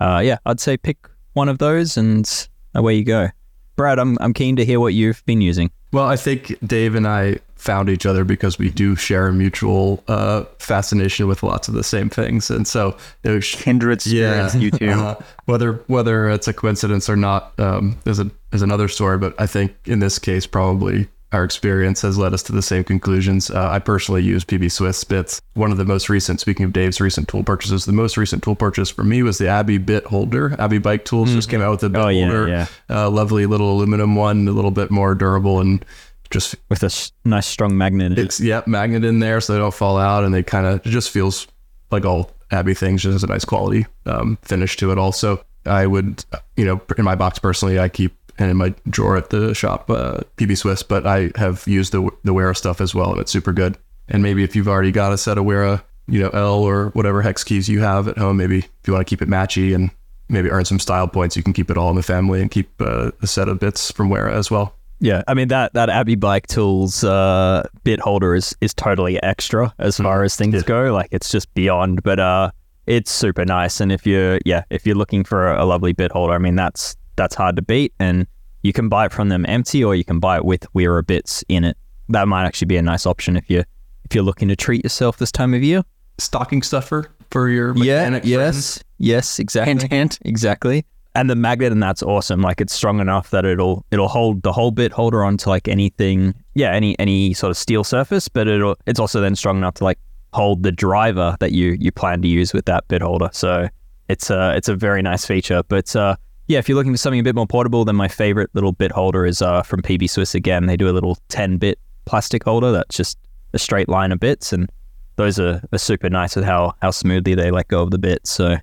uh, 0.00 0.20
yeah, 0.24 0.38
I'd 0.46 0.60
say 0.60 0.76
pick 0.78 0.96
one 1.34 1.48
of 1.48 1.58
those 1.58 1.96
and 1.98 2.48
away 2.74 2.94
you 2.94 3.04
go. 3.04 3.28
Brad, 3.76 3.98
I'm 3.98 4.16
I'm 4.20 4.32
keen 4.32 4.56
to 4.56 4.64
hear 4.64 4.80
what 4.80 4.94
you've 4.94 5.24
been 5.26 5.40
using. 5.40 5.70
Well, 5.92 6.06
I 6.06 6.16
think 6.16 6.56
Dave 6.66 6.94
and 6.94 7.06
I 7.06 7.38
found 7.56 7.90
each 7.90 8.06
other 8.06 8.24
because 8.24 8.58
we 8.58 8.70
do 8.70 8.96
share 8.96 9.26
a 9.26 9.32
mutual 9.32 10.02
uh, 10.08 10.44
fascination 10.58 11.28
with 11.28 11.42
lots 11.42 11.68
of 11.68 11.74
the 11.74 11.84
same 11.84 12.08
things, 12.08 12.50
and 12.50 12.66
so 12.66 12.96
it 13.22 13.30
was, 13.30 13.50
Kindred 13.54 14.00
spirits, 14.00 14.54
you 14.54 14.70
two. 14.70 14.90
uh, 14.90 15.20
whether 15.44 15.74
whether 15.86 16.30
it's 16.30 16.48
a 16.48 16.52
coincidence 16.54 17.10
or 17.10 17.16
not 17.16 17.52
um, 17.58 17.98
is 18.06 18.18
a 18.18 18.30
is 18.52 18.62
another 18.62 18.88
story. 18.88 19.18
But 19.18 19.34
I 19.38 19.46
think 19.46 19.74
in 19.84 19.98
this 19.98 20.18
case, 20.18 20.46
probably 20.46 21.08
our 21.32 21.44
experience 21.44 22.02
has 22.02 22.18
led 22.18 22.34
us 22.34 22.42
to 22.44 22.52
the 22.52 22.62
same 22.62 22.82
conclusions. 22.84 23.50
Uh, 23.50 23.68
I 23.70 23.78
personally 23.78 24.22
use 24.22 24.44
PB 24.44 24.72
Swiss 24.72 25.04
bits. 25.04 25.40
One 25.54 25.70
of 25.70 25.76
the 25.78 25.84
most 25.84 26.08
recent, 26.08 26.40
speaking 26.40 26.64
of 26.64 26.72
Dave's 26.72 27.00
recent 27.00 27.28
tool 27.28 27.44
purchases, 27.44 27.84
the 27.84 27.92
most 27.92 28.16
recent 28.16 28.42
tool 28.42 28.56
purchase 28.56 28.90
for 28.90 29.04
me 29.04 29.22
was 29.22 29.38
the 29.38 29.46
Abbey 29.48 29.78
bit 29.78 30.04
holder. 30.06 30.56
Abbey 30.60 30.78
Bike 30.78 31.04
Tools 31.04 31.30
just 31.32 31.48
came 31.48 31.62
out 31.62 31.70
with 31.70 31.82
a 31.84 31.88
bit 31.88 32.00
Oh, 32.00 32.08
yeah, 32.08 32.24
holder, 32.26 32.48
yeah. 32.48 32.66
Uh, 32.88 33.08
lovely 33.10 33.46
little 33.46 33.72
aluminum 33.72 34.16
one, 34.16 34.48
a 34.48 34.52
little 34.52 34.70
bit 34.72 34.90
more 34.90 35.14
durable 35.14 35.60
and 35.60 35.84
just 36.30 36.54
With 36.68 36.82
a 36.82 36.86
s- 36.86 37.12
nice 37.24 37.46
strong 37.46 37.76
magnet. 37.76 38.06
in 38.06 38.12
it. 38.12 38.18
it's 38.18 38.38
yep 38.40 38.66
magnet 38.68 39.04
in 39.04 39.18
there 39.18 39.40
so 39.40 39.52
they 39.52 39.58
don't 39.58 39.74
fall 39.74 39.98
out 39.98 40.22
and 40.24 40.32
they 40.32 40.44
kind 40.44 40.64
of 40.64 40.80
just 40.84 41.10
feels 41.10 41.48
like 41.90 42.04
all 42.04 42.30
Abbey 42.52 42.74
things 42.74 43.02
just 43.02 43.12
has 43.14 43.24
a 43.24 43.26
nice 43.26 43.44
quality 43.44 43.84
um, 44.06 44.38
finish 44.42 44.76
to 44.76 44.92
it 44.92 44.98
also 44.98 45.44
I 45.66 45.86
would 45.86 46.24
you 46.56 46.64
know 46.64 46.80
in 46.96 47.04
my 47.04 47.16
box 47.16 47.38
personally 47.40 47.80
I 47.80 47.88
keep 47.88 48.14
and 48.40 48.50
in 48.50 48.56
my 48.56 48.74
drawer 48.88 49.16
at 49.16 49.30
the 49.30 49.54
shop 49.54 49.88
uh, 49.90 50.18
PB 50.36 50.56
Swiss 50.58 50.82
but 50.82 51.06
I 51.06 51.30
have 51.36 51.64
used 51.68 51.92
the 51.92 52.10
the 52.24 52.34
Wera 52.34 52.56
stuff 52.56 52.80
as 52.80 52.94
well 52.94 53.12
and 53.12 53.20
it's 53.20 53.30
super 53.30 53.52
good 53.52 53.78
and 54.08 54.22
maybe 54.22 54.42
if 54.42 54.56
you've 54.56 54.68
already 54.68 54.90
got 54.90 55.12
a 55.12 55.18
set 55.18 55.38
of 55.38 55.44
Wera 55.44 55.84
you 56.08 56.20
know 56.20 56.30
L 56.30 56.54
or 56.54 56.88
whatever 56.88 57.22
hex 57.22 57.44
keys 57.44 57.68
you 57.68 57.80
have 57.80 58.08
at 58.08 58.18
home 58.18 58.36
maybe 58.38 58.58
if 58.58 58.86
you 58.86 58.92
want 58.92 59.06
to 59.06 59.08
keep 59.08 59.22
it 59.22 59.28
matchy 59.28 59.74
and 59.74 59.90
maybe 60.28 60.50
earn 60.50 60.64
some 60.64 60.80
style 60.80 61.06
points 61.06 61.36
you 61.36 61.42
can 61.42 61.52
keep 61.52 61.70
it 61.70 61.76
all 61.76 61.90
in 61.90 61.96
the 61.96 62.02
family 62.02 62.40
and 62.40 62.50
keep 62.50 62.68
uh, 62.80 63.12
a 63.22 63.26
set 63.26 63.48
of 63.48 63.60
bits 63.60 63.92
from 63.92 64.08
Wera 64.10 64.34
as 64.34 64.50
well 64.50 64.74
Yeah, 65.00 65.22
I 65.26 65.34
mean 65.34 65.48
that 65.48 65.72
that 65.72 65.88
Abbey 65.88 66.14
Bike 66.14 66.46
Tools 66.46 67.04
uh, 67.04 67.66
bit 67.84 68.00
holder 68.00 68.34
is 68.34 68.54
is 68.60 68.74
totally 68.74 69.20
extra 69.22 69.74
as 69.78 69.96
far 69.96 70.22
as 70.24 70.36
things 70.36 70.62
go. 70.62 70.92
Like 70.92 71.08
it's 71.10 71.30
just 71.30 71.52
beyond, 71.54 72.02
but 72.02 72.20
uh, 72.20 72.50
it's 72.86 73.10
super 73.10 73.46
nice. 73.46 73.80
And 73.80 73.90
if 73.90 74.06
you're 74.06 74.40
yeah, 74.44 74.64
if 74.68 74.84
you're 74.84 74.96
looking 74.96 75.24
for 75.24 75.48
a, 75.48 75.64
a 75.64 75.66
lovely 75.66 75.94
bit 75.94 76.12
holder, 76.12 76.34
I 76.34 76.38
mean 76.38 76.54
that's 76.54 76.96
that's 77.16 77.34
hard 77.34 77.56
to 77.56 77.62
beat. 77.62 77.92
And 77.98 78.26
you 78.62 78.72
can 78.72 78.88
buy 78.88 79.06
it 79.06 79.12
from 79.12 79.28
them 79.28 79.46
empty, 79.48 79.82
or 79.82 79.94
you 79.94 80.04
can 80.04 80.18
buy 80.20 80.36
it 80.36 80.44
with 80.44 80.66
Wera 80.74 81.02
bits 81.02 81.44
in 81.48 81.64
it. 81.64 81.76
That 82.08 82.28
might 82.28 82.44
actually 82.44 82.66
be 82.66 82.76
a 82.76 82.82
nice 82.82 83.06
option 83.06 83.36
if 83.36 83.48
you 83.48 83.64
if 84.04 84.14
you're 84.14 84.24
looking 84.24 84.48
to 84.48 84.56
treat 84.56 84.84
yourself 84.84 85.18
this 85.18 85.30
time 85.30 85.54
of 85.54 85.62
year. 85.62 85.82
stocking 86.18 86.62
stuffer 86.62 87.12
for 87.30 87.48
your 87.48 87.72
mechanic 87.74 88.24
friends. 88.24 88.84
yes, 88.98 89.38
exactly. 89.38 89.70
Hint, 89.70 89.82
hint. 89.90 90.18
Exactly. 90.24 90.84
And 91.14 91.28
the 91.30 91.36
magnet 91.36 91.72
and 91.72 91.82
that's 91.82 92.02
awesome. 92.02 92.40
Like 92.40 92.60
it's 92.60 92.72
strong 92.72 93.00
enough 93.00 93.30
that 93.30 93.44
it'll 93.44 93.84
it'll 93.90 94.08
hold 94.08 94.42
the 94.42 94.52
whole 94.52 94.70
bit 94.70 94.92
holder 94.92 95.24
onto 95.24 95.48
like 95.48 95.66
anything 95.68 96.34
yeah, 96.54 96.72
any 96.72 96.98
any 96.98 97.34
sort 97.34 97.50
of 97.50 97.56
steel 97.56 97.84
surface, 97.84 98.28
but 98.28 98.46
it'll 98.46 98.76
it's 98.86 99.00
also 99.00 99.20
then 99.20 99.34
strong 99.36 99.56
enough 99.56 99.74
to 99.74 99.84
like 99.84 99.98
hold 100.32 100.62
the 100.62 100.72
driver 100.72 101.36
that 101.40 101.52
you 101.52 101.76
you 101.80 101.90
plan 101.90 102.22
to 102.22 102.28
use 102.28 102.52
with 102.52 102.64
that 102.66 102.86
bit 102.88 103.02
holder. 103.02 103.28
So 103.32 103.68
it's 104.08 104.30
a 104.30 104.54
it's 104.56 104.68
a 104.68 104.76
very 104.76 105.02
nice 105.02 105.24
feature. 105.24 105.62
But 105.66 105.94
uh 105.96 106.16
yeah, 106.50 106.58
if 106.58 106.68
you're 106.68 106.76
looking 106.76 106.92
for 106.92 106.98
something 106.98 107.20
a 107.20 107.22
bit 107.22 107.36
more 107.36 107.46
portable, 107.46 107.84
then 107.84 107.94
my 107.94 108.08
favorite 108.08 108.50
little 108.54 108.72
bit 108.72 108.90
holder 108.92 109.24
is 109.24 109.40
uh 109.40 109.62
from 109.62 109.82
PB 109.82 110.10
Swiss 110.10 110.34
again. 110.34 110.66
They 110.66 110.76
do 110.76 110.88
a 110.88 110.92
little 110.92 111.16
ten 111.28 111.56
bit 111.58 111.78
plastic 112.06 112.42
holder 112.44 112.72
that's 112.72 112.96
just 112.96 113.16
a 113.52 113.58
straight 113.58 113.88
line 113.88 114.10
of 114.10 114.18
bits 114.18 114.52
and 114.52 114.68
those 115.16 115.38
are, 115.38 115.62
are 115.72 115.78
super 115.78 116.10
nice 116.10 116.34
with 116.34 116.44
how 116.44 116.74
how 116.82 116.90
smoothly 116.90 117.34
they 117.34 117.50
let 117.50 117.68
go 117.68 117.82
of 117.82 117.90
the 117.92 117.98
bits. 117.98 118.30
So 118.30 118.56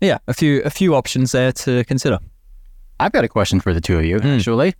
yeah, 0.00 0.18
a 0.28 0.34
few 0.34 0.62
a 0.62 0.70
few 0.70 0.94
options 0.94 1.32
there 1.32 1.52
to 1.52 1.84
consider. 1.84 2.18
I've 3.00 3.12
got 3.12 3.24
a 3.24 3.28
question 3.28 3.60
for 3.60 3.74
the 3.74 3.80
two 3.80 3.98
of 3.98 4.04
you, 4.04 4.18
Hmm. 4.20 4.26
actually. 4.38 4.74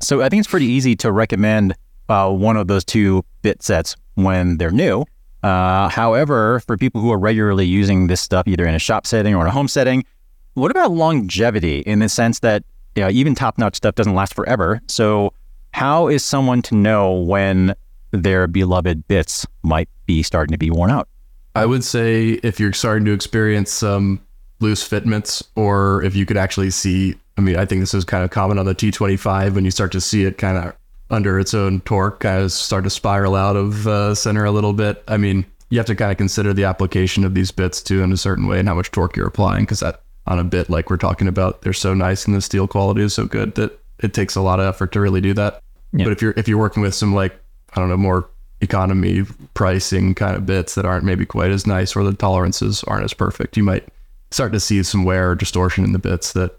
So 0.00 0.20
I 0.22 0.28
think 0.28 0.40
it's 0.40 0.50
pretty 0.50 0.66
easy 0.66 0.96
to 0.96 1.12
recommend 1.12 1.74
uh, 2.08 2.30
one 2.30 2.56
of 2.56 2.66
those 2.66 2.84
two 2.84 3.24
bit 3.42 3.62
sets 3.62 3.96
when 4.14 4.58
they're 4.58 4.72
new. 4.72 5.04
Uh, 5.42 5.88
however, 5.88 6.60
for 6.60 6.76
people 6.76 7.00
who 7.00 7.10
are 7.12 7.18
regularly 7.18 7.64
using 7.66 8.08
this 8.08 8.20
stuff, 8.20 8.46
either 8.46 8.66
in 8.66 8.74
a 8.74 8.78
shop 8.78 9.06
setting 9.06 9.34
or 9.34 9.42
in 9.42 9.46
a 9.46 9.50
home 9.50 9.68
setting, 9.68 10.04
what 10.54 10.70
about 10.70 10.90
longevity 10.90 11.80
in 11.80 11.98
the 12.00 12.08
sense 12.08 12.40
that 12.40 12.64
you 12.94 13.02
know, 13.02 13.10
even 13.10 13.34
top 13.34 13.58
notch 13.58 13.76
stuff 13.76 13.94
doesn't 13.94 14.14
last 14.14 14.34
forever? 14.34 14.80
So, 14.88 15.32
how 15.72 16.08
is 16.08 16.24
someone 16.24 16.60
to 16.62 16.74
know 16.74 17.14
when 17.14 17.74
their 18.10 18.46
beloved 18.46 19.08
bits 19.08 19.46
might 19.62 19.88
be 20.04 20.22
starting 20.22 20.52
to 20.52 20.58
be 20.58 20.70
worn 20.70 20.90
out? 20.90 21.08
I 21.54 21.66
would 21.66 21.84
say 21.84 22.32
if 22.42 22.60
you're 22.60 22.72
starting 22.72 23.04
to 23.06 23.12
experience 23.12 23.70
some 23.70 24.20
loose 24.60 24.82
fitments, 24.82 25.42
or 25.56 26.02
if 26.02 26.14
you 26.14 26.26
could 26.26 26.36
actually 26.36 26.70
see, 26.70 27.16
I 27.36 27.40
mean, 27.40 27.56
I 27.56 27.64
think 27.64 27.80
this 27.80 27.94
is 27.94 28.04
kind 28.04 28.24
of 28.24 28.30
common 28.30 28.58
on 28.58 28.66
the 28.66 28.74
T25 28.74 29.54
when 29.54 29.64
you 29.64 29.70
start 29.70 29.92
to 29.92 30.00
see 30.00 30.24
it 30.24 30.38
kind 30.38 30.58
of 30.58 30.74
under 31.10 31.38
its 31.38 31.52
own 31.52 31.80
torque, 31.80 32.20
kind 32.20 32.42
of 32.42 32.52
start 32.52 32.84
to 32.84 32.90
spiral 32.90 33.34
out 33.34 33.56
of 33.56 33.86
uh, 33.86 34.14
center 34.14 34.44
a 34.44 34.50
little 34.50 34.72
bit. 34.72 35.02
I 35.08 35.16
mean, 35.16 35.44
you 35.68 35.78
have 35.78 35.86
to 35.86 35.94
kind 35.94 36.10
of 36.10 36.18
consider 36.18 36.52
the 36.52 36.64
application 36.64 37.24
of 37.24 37.34
these 37.34 37.50
bits 37.50 37.82
too 37.82 38.02
in 38.02 38.12
a 38.12 38.16
certain 38.16 38.46
way 38.46 38.58
and 38.58 38.68
how 38.68 38.74
much 38.74 38.90
torque 38.90 39.16
you're 39.16 39.26
applying 39.26 39.64
because 39.64 39.80
that 39.80 40.02
on 40.26 40.38
a 40.38 40.44
bit 40.44 40.70
like 40.70 40.88
we're 40.90 40.96
talking 40.96 41.28
about, 41.28 41.62
they're 41.62 41.72
so 41.72 41.94
nice 41.94 42.26
and 42.26 42.34
the 42.34 42.40
steel 42.40 42.66
quality 42.68 43.02
is 43.02 43.14
so 43.14 43.26
good 43.26 43.54
that 43.56 43.78
it 43.98 44.14
takes 44.14 44.34
a 44.36 44.40
lot 44.40 44.60
of 44.60 44.66
effort 44.66 44.92
to 44.92 45.00
really 45.00 45.20
do 45.20 45.34
that. 45.34 45.60
Yeah. 45.92 46.04
But 46.04 46.12
if 46.12 46.22
you're 46.22 46.34
if 46.36 46.48
you're 46.48 46.58
working 46.58 46.82
with 46.82 46.94
some 46.94 47.14
like 47.14 47.38
I 47.74 47.80
don't 47.80 47.88
know 47.88 47.96
more 47.96 48.28
economy 48.60 49.24
pricing 49.54 50.14
kind 50.14 50.36
of 50.36 50.46
bits 50.46 50.74
that 50.76 50.84
aren't 50.84 51.04
maybe 51.04 51.26
quite 51.26 51.50
as 51.50 51.66
nice 51.66 51.96
or 51.96 52.04
the 52.04 52.14
tolerances 52.14 52.82
aren't 52.84 53.04
as 53.04 53.12
perfect, 53.14 53.56
you 53.56 53.62
might 53.64 53.86
start 54.30 54.52
to 54.52 54.60
see 54.60 54.82
some 54.82 55.04
wear 55.04 55.30
or 55.30 55.34
distortion 55.34 55.84
in 55.84 55.92
the 55.92 55.98
bits 55.98 56.32
that 56.32 56.58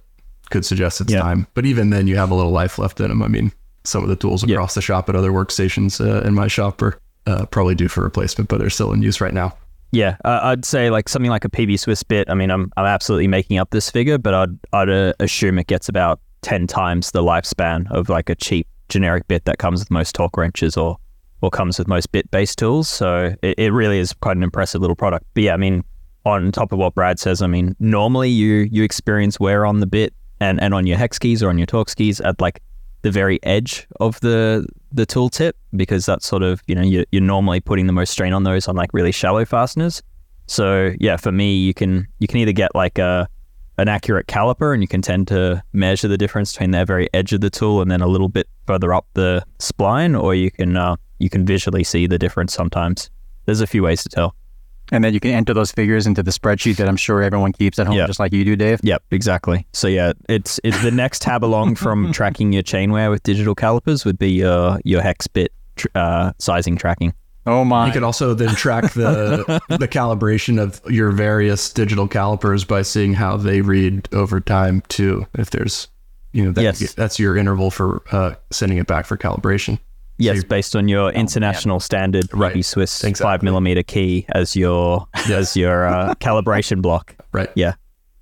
could 0.50 0.65
suggest 0.65 1.01
it's 1.01 1.12
Yeah. 1.13 1.22
time. 1.22 1.48
But 1.53 1.65
even 1.65 1.89
then, 1.89 2.05
you 2.08 2.17
have 2.17 2.29
a 2.29 2.36
little 2.36 2.51
life 2.51 2.77
left 2.77 3.00
in 3.00 3.08
them. 3.08 3.24
I 3.24 3.27
mean, 3.27 3.51
some 3.86 4.03
of 4.03 4.10
the 4.10 4.15
tools 4.15 4.43
Yeah. 4.46 4.55
across 4.55 4.75
the 4.75 4.82
shop 4.82 5.10
at 5.10 5.15
other 5.15 5.32
workstations 5.32 6.00
uh, 6.00 6.22
in 6.27 6.34
my 6.36 6.48
shop 6.48 6.82
are 6.82 6.98
uh, 7.25 7.46
probably 7.46 7.74
due 7.74 7.88
for 7.88 8.03
replacement, 8.03 8.50
but 8.50 8.60
they're 8.60 8.70
still 8.70 8.91
in 8.91 9.01
use 9.01 9.22
right 9.22 9.34
now. 9.34 9.55
Yeah, 9.93 10.17
uh, 10.25 10.39
I'd 10.41 10.65
say 10.65 10.89
like 10.89 11.07
something 11.07 11.29
like 11.29 11.45
a 11.45 11.50
PB 11.50 11.79
Swiss 11.79 12.01
bit. 12.01 12.27
I 12.27 12.33
mean, 12.33 12.50
I'm 12.50 12.71
I'm 12.77 12.85
absolutely 12.85 13.27
making 13.27 13.59
up 13.59 13.69
this 13.69 13.91
figure, 13.91 14.17
but 14.17 14.33
I'd 14.33 14.50
I'd 14.73 14.89
uh, 14.89 15.13
assume 15.19 15.59
it 15.59 15.67
gets 15.67 15.88
about 15.88 16.19
ten 16.41 16.65
times 16.65 17.12
the 17.12 17.21
lifespan 17.21 17.89
of 17.91 18.09
like 18.09 18.27
a 18.27 18.33
cheap 18.35 18.67
generic 18.89 19.27
bit 19.27 19.45
that 19.45 19.59
comes 19.59 19.79
with 19.81 19.91
most 19.91 20.15
torque 20.15 20.35
wrenches 20.35 20.75
or 20.75 20.97
or 21.41 21.51
comes 21.51 21.77
with 21.77 21.88
most 21.88 22.12
bit 22.12 22.29
based 22.31 22.57
tools. 22.57 22.89
So 22.89 23.35
it, 23.43 23.59
it 23.59 23.71
really 23.71 24.00
is 24.00 24.13
quite 24.13 24.35
an 24.35 24.41
impressive 24.41 24.81
little 24.81 24.95
product. 24.95 25.25
But 25.35 25.43
yeah, 25.43 25.53
I 25.53 25.57
mean, 25.57 25.83
on 26.25 26.51
top 26.51 26.71
of 26.71 26.79
what 26.79 26.95
Brad 26.95 27.19
says, 27.19 27.43
I 27.43 27.47
mean, 27.47 27.75
normally 27.79 28.31
you 28.31 28.67
you 28.71 28.81
experience 28.81 29.39
wear 29.39 29.63
on 29.63 29.79
the 29.79 29.85
bit 29.85 30.12
and, 30.39 30.59
and 30.59 30.73
on 30.73 30.88
your 30.88 30.97
hex 30.97 31.19
keys 31.19 31.43
or 31.43 31.50
on 31.50 31.59
your 31.59 31.67
Torx 31.67 31.95
keys 31.95 32.19
at 32.19 32.41
like 32.41 32.63
the 33.03 33.12
very 33.12 33.39
edge 33.43 33.88
of 34.00 34.19
the 34.22 34.65
the 34.91 35.05
tool 35.05 35.29
tip 35.29 35.55
because 35.75 36.05
that's 36.05 36.25
sort 36.25 36.41
of 36.41 36.62
you 36.67 36.75
know 36.75 36.81
you're, 36.81 37.05
you're 37.12 37.22
normally 37.22 37.60
putting 37.60 37.86
the 37.86 37.93
most 37.93 38.10
strain 38.10 38.33
on 38.33 38.43
those 38.43 38.67
on 38.67 38.75
like 38.75 38.89
really 38.93 39.12
shallow 39.12 39.45
fasteners. 39.45 40.01
So 40.48 40.93
yeah, 41.00 41.17
for 41.17 41.31
me, 41.31 41.55
you 41.55 41.74
can 41.74 42.07
you 42.19 42.27
can 42.27 42.39
either 42.39 42.51
get 42.51 42.74
like 42.74 42.98
a 42.98 43.27
an 43.77 43.88
accurate 43.88 44.27
caliper 44.27 44.74
and 44.74 44.83
you 44.83 44.88
can 44.88 45.01
tend 45.01 45.27
to 45.27 45.62
measure 45.74 46.07
the 46.07 46.17
difference 46.17 46.53
between 46.53 46.72
the 46.72 46.86
very 46.86 47.10
edge 47.13 47.33
of 47.33 47.41
the 47.41 47.50
tool 47.50 47.81
and 47.81 47.89
then 47.89 48.01
a 48.01 48.07
little 48.07 48.29
bit 48.29 48.48
further 48.67 48.93
up 48.93 49.05
the 49.13 49.43
spline, 49.60 50.19
or 50.19 50.33
you 50.33 50.51
can 50.51 50.77
uh, 50.77 50.95
you 51.19 51.29
can 51.29 51.45
visually 51.45 51.83
see 51.83 52.07
the 52.07 52.19
difference 52.19 52.53
sometimes. 52.53 53.10
There's 53.45 53.62
a 53.62 53.67
few 53.67 53.83
ways 53.83 54.03
to 54.03 54.10
tell. 54.10 54.36
And 54.93 55.03
then 55.03 55.13
you 55.13 55.19
can 55.19 55.31
enter 55.31 55.53
those 55.53 55.71
figures 55.71 56.05
into 56.07 56.21
the 56.23 56.31
spreadsheet 56.31 56.77
that 56.77 56.88
I'm 56.88 56.95
sure 56.95 57.21
everyone 57.23 57.51
keeps 57.51 57.79
at 57.79 57.88
home, 57.88 57.97
Yeah. 57.97 58.05
just 58.07 58.19
like 58.19 58.31
you 58.31 58.45
do, 58.45 58.55
Dave. 58.55 58.79
Yep, 58.83 59.03
exactly. 59.12 59.65
So 59.73 59.88
yeah, 59.88 60.13
it's 60.29 60.59
it's 60.63 60.81
the 60.83 60.91
next 60.91 61.21
tab 61.23 61.43
along 61.43 61.75
from 61.83 62.12
tracking 62.13 62.53
your 62.53 62.63
chain 62.63 62.91
wear 62.91 63.09
with 63.09 63.23
digital 63.23 63.55
calipers 63.55 64.05
would 64.05 64.17
be 64.19 64.29
your 64.31 64.79
your 64.85 65.01
hex 65.01 65.27
bit 65.27 65.51
tr- 65.75 65.88
uh, 65.95 66.31
sizing 66.39 66.77
tracking. 66.77 67.13
Oh 67.45 67.65
my! 67.65 67.88
You 67.88 67.91
could 67.91 68.03
also 68.03 68.33
then 68.33 68.55
track 68.55 68.93
the 68.93 69.43
the 69.77 69.88
calibration 69.88 70.62
of 70.62 70.79
your 70.88 71.12
various 71.12 71.73
digital 71.73 72.07
calipers 72.07 72.63
by 72.63 72.83
seeing 72.83 73.13
how 73.13 73.35
they 73.35 73.59
read 73.62 74.07
over 74.13 74.39
time 74.39 74.81
too. 74.88 75.25
If 75.33 75.50
there's, 75.50 75.89
you 76.31 76.45
know, 76.45 76.51
that, 76.51 76.62
Yes. 76.62 76.93
that's 76.93 77.19
your 77.19 77.35
interval 77.35 77.69
for 77.71 78.01
uh, 78.13 78.35
sending 78.51 78.77
it 78.77 78.88
back 78.88 79.05
for 79.07 79.17
calibration. 79.17 79.79
Yes, 80.17 80.38
you- 80.38 80.43
based 80.46 80.75
on 80.75 80.88
your 80.88 81.12
international 81.12 81.79
standard 81.79 82.25
Right. 82.34 82.53
right. 82.55 82.65
Swiss 82.65 83.03
Exactly. 83.03 83.24
five 83.32 83.43
millimeter 83.43 83.84
key 83.84 84.25
as 84.29 84.55
your 84.55 85.08
as 85.29 85.55
your 85.58 85.86
uh, 85.88 86.13
calibration 86.15 86.82
block. 86.82 87.15
Right. 87.32 87.50
Yeah. 87.55 87.74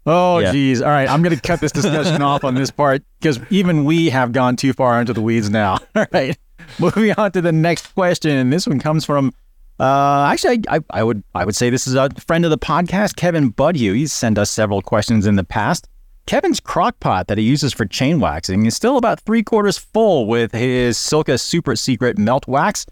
Oh, 0.06 0.40
Yeah. 0.40 0.52
geez. 0.52 0.82
All 0.82 0.90
right. 0.90 1.08
I'm 1.10 1.22
going 1.22 1.36
to 1.36 1.42
cut 1.42 1.60
this 1.62 1.72
discussion 1.72 2.22
off 2.22 2.44
on 2.44 2.56
this 2.56 2.72
part 2.72 3.04
because 3.20 3.40
even 3.52 3.86
we 3.86 4.10
have 4.10 4.32
gone 4.32 4.56
too 4.56 4.74
far 4.74 5.00
into 5.00 5.14
the 5.14 5.22
weeds 5.22 5.50
now. 5.50 5.78
All 5.96 6.06
right. 6.12 6.38
Moving 6.80 7.14
on 7.18 7.32
to 7.34 7.42
the 7.42 7.52
next 7.52 7.88
question. 7.94 8.32
And 8.32 8.52
this 8.52 8.66
one 8.66 8.80
comes 8.80 9.06
from, 9.06 9.32
uh, 9.80 10.30
actually, 10.32 10.62
I, 10.70 10.78
I, 10.78 10.80
I 10.92 11.04
would 11.04 11.24
I 11.36 11.46
would 11.46 11.56
say 11.56 11.70
this 11.70 11.86
is 11.88 11.94
a 11.96 12.10
friend 12.26 12.46
of 12.46 12.52
the 12.52 12.58
podcast, 12.58 13.16
Kevin 13.16 13.52
Budhue. 13.54 13.94
He's 13.96 14.14
sent 14.14 14.38
us 14.38 14.50
several 14.50 14.82
questions 14.82 15.28
in 15.28 15.36
the 15.36 15.44
past. 15.44 15.88
Kevin's 16.25 16.60
crock 16.60 17.00
pot 17.00 17.28
that 17.28 17.38
he 17.38 17.44
uses 17.44 17.74
for 17.74 17.86
chain 17.86 18.20
waxing 18.20 18.66
is 18.66 18.75
still 18.75 18.98
about 18.98 19.20
three 19.20 19.44
quarters 19.44 19.78
full 19.78 20.28
with 20.28 20.54
his 20.54 20.98
Silca 20.98 21.40
Super 21.40 21.75
Secret 21.75 22.18
Melt 22.18 22.48
Wax. 22.48 22.86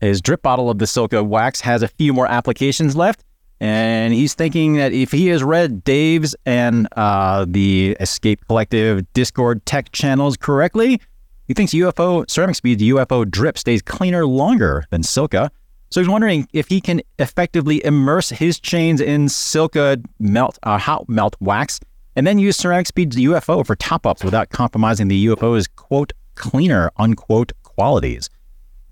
His 0.00 0.20
drip 0.20 0.42
bottle 0.42 0.68
of 0.68 0.78
the 0.78 0.86
Silca 0.86 1.24
wax 1.24 1.60
has 1.60 1.82
a 1.82 1.88
few 1.88 2.12
more 2.12 2.26
applications 2.26 2.96
left, 2.96 3.24
and 3.60 4.12
he's 4.12 4.34
thinking 4.34 4.74
that 4.74 4.92
if 4.92 5.12
he 5.12 5.28
has 5.28 5.44
read 5.44 5.84
Dave's 5.84 6.34
and 6.44 6.88
uh, 6.96 7.46
the 7.48 7.96
Escape 8.00 8.44
Collective 8.48 9.10
Discord 9.12 9.64
tech 9.64 9.92
channels 9.92 10.36
correctly, 10.36 11.00
he 11.46 11.54
thinks 11.54 11.72
UFO 11.72 12.28
Ceramic 12.28 12.56
Speed's 12.56 12.82
UFO 12.82 13.30
drip 13.30 13.58
stays 13.58 13.82
cleaner 13.82 14.26
longer 14.26 14.84
than 14.90 15.02
Silca. 15.02 15.50
So 15.90 16.00
he's 16.00 16.08
wondering 16.08 16.48
if 16.52 16.68
he 16.68 16.80
can 16.80 17.02
effectively 17.18 17.84
immerse 17.84 18.30
his 18.30 18.58
chains 18.58 19.00
in 19.00 19.26
Silca 19.26 20.02
melt 20.18 20.58
uh, 20.62 20.78
hot 20.78 21.08
melt 21.08 21.36
wax 21.38 21.78
and 22.16 22.26
then 22.26 22.38
use 22.38 22.56
Ceramic 22.56 22.86
Speed's 22.86 23.16
UFO 23.16 23.66
for 23.66 23.76
top 23.76 24.06
ups 24.06 24.24
without 24.24 24.50
compromising 24.50 25.08
the 25.08 25.26
UFO's 25.26 25.66
quote 25.66 26.12
cleaner 26.34 26.90
unquote 26.96 27.52
qualities. 27.62 28.30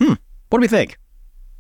Hmm. 0.00 0.14
What 0.48 0.58
do 0.58 0.60
we 0.60 0.68
think? 0.68 0.98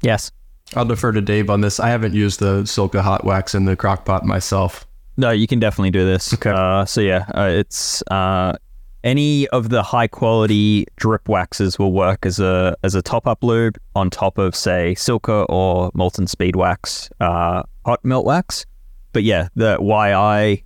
Yes. 0.02 0.32
I'll 0.74 0.84
defer 0.84 1.12
to 1.12 1.20
Dave 1.20 1.50
on 1.50 1.60
this. 1.60 1.80
I 1.80 1.88
haven't 1.88 2.14
used 2.14 2.40
the 2.40 2.62
Silca 2.62 3.00
hot 3.00 3.24
wax 3.24 3.54
in 3.54 3.64
the 3.64 3.76
crock 3.76 4.04
pot 4.04 4.24
myself. 4.24 4.86
No, 5.16 5.30
you 5.30 5.46
can 5.46 5.58
definitely 5.58 5.90
do 5.90 6.04
this. 6.04 6.32
Okay. 6.32 6.50
Uh, 6.50 6.84
so 6.84 7.00
yeah, 7.00 7.26
uh, 7.34 7.48
it's 7.50 8.02
uh, 8.10 8.56
any 9.02 9.48
of 9.48 9.68
the 9.68 9.82
high 9.82 10.06
quality 10.06 10.86
drip 10.96 11.28
waxes 11.28 11.78
will 11.78 11.92
work 11.92 12.24
as 12.24 12.38
a 12.38 12.76
as 12.82 12.94
a 12.94 13.02
top 13.02 13.26
up 13.26 13.42
lube 13.42 13.78
on 13.94 14.10
top 14.10 14.38
of 14.38 14.54
say 14.54 14.94
Silca 14.96 15.46
or 15.48 15.90
Molten 15.94 16.26
Speed 16.26 16.56
Wax, 16.56 17.10
uh, 17.20 17.62
hot 17.84 18.04
melt 18.04 18.24
wax. 18.24 18.64
But 19.12 19.24
yeah, 19.24 19.48
the 19.56 19.76
why 19.78 20.14
I 20.14 20.62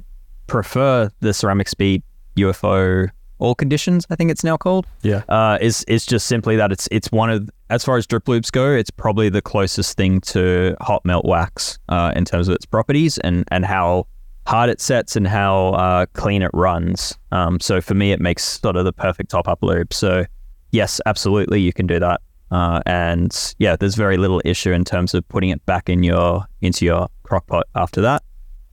prefer 0.46 1.10
the 1.20 1.32
Ceramic 1.34 1.68
Speed 1.68 2.02
UFO 2.36 3.08
all 3.40 3.54
conditions, 3.54 4.06
I 4.10 4.16
think 4.16 4.30
it's 4.30 4.44
now 4.44 4.56
called 4.56 4.86
Yeah. 5.02 5.22
uh, 5.28 5.58
is 5.60 5.84
is 5.88 6.06
just 6.06 6.26
simply 6.26 6.56
that 6.56 6.70
it's 6.72 6.88
it's 6.92 7.10
one 7.10 7.30
of 7.30 7.50
as 7.68 7.84
far 7.84 7.96
as 7.96 8.06
drip 8.06 8.24
lubes 8.26 8.50
go, 8.50 8.70
it's 8.70 8.90
probably 8.90 9.28
the 9.28 9.42
closest 9.42 9.96
thing 9.96 10.20
to 10.22 10.76
hot 10.80 11.04
melt 11.04 11.24
wax 11.24 11.78
uh, 11.88 12.12
in 12.14 12.24
terms 12.24 12.48
of 12.48 12.54
its 12.54 12.64
properties 12.64 13.18
and 13.18 13.44
and 13.50 13.64
how 13.66 14.06
hard 14.46 14.70
it 14.70 14.80
sets 14.80 15.16
and 15.16 15.26
how 15.26 15.68
uh, 15.70 16.06
clean 16.12 16.42
it 16.42 16.50
runs. 16.54 17.18
Um, 17.32 17.58
so 17.60 17.80
for 17.80 17.94
me, 17.94 18.12
it 18.12 18.20
makes 18.20 18.44
sort 18.60 18.76
of 18.76 18.84
the 18.84 18.92
perfect 18.92 19.30
top 19.30 19.48
up 19.48 19.62
lube. 19.62 19.92
So 19.92 20.24
yes, 20.70 21.00
absolutely, 21.04 21.60
you 21.60 21.72
can 21.72 21.86
do 21.86 21.98
that. 21.98 22.20
Uh, 22.50 22.80
and 22.86 23.54
yeah, 23.58 23.74
there's 23.74 23.96
very 23.96 24.16
little 24.16 24.40
issue 24.44 24.70
in 24.70 24.84
terms 24.84 25.12
of 25.12 25.26
putting 25.28 25.50
it 25.50 25.64
back 25.66 25.88
in 25.88 26.02
your 26.04 26.44
into 26.60 26.84
your 26.84 27.08
crock 27.24 27.46
pot 27.48 27.66
after 27.74 28.00
that. 28.02 28.22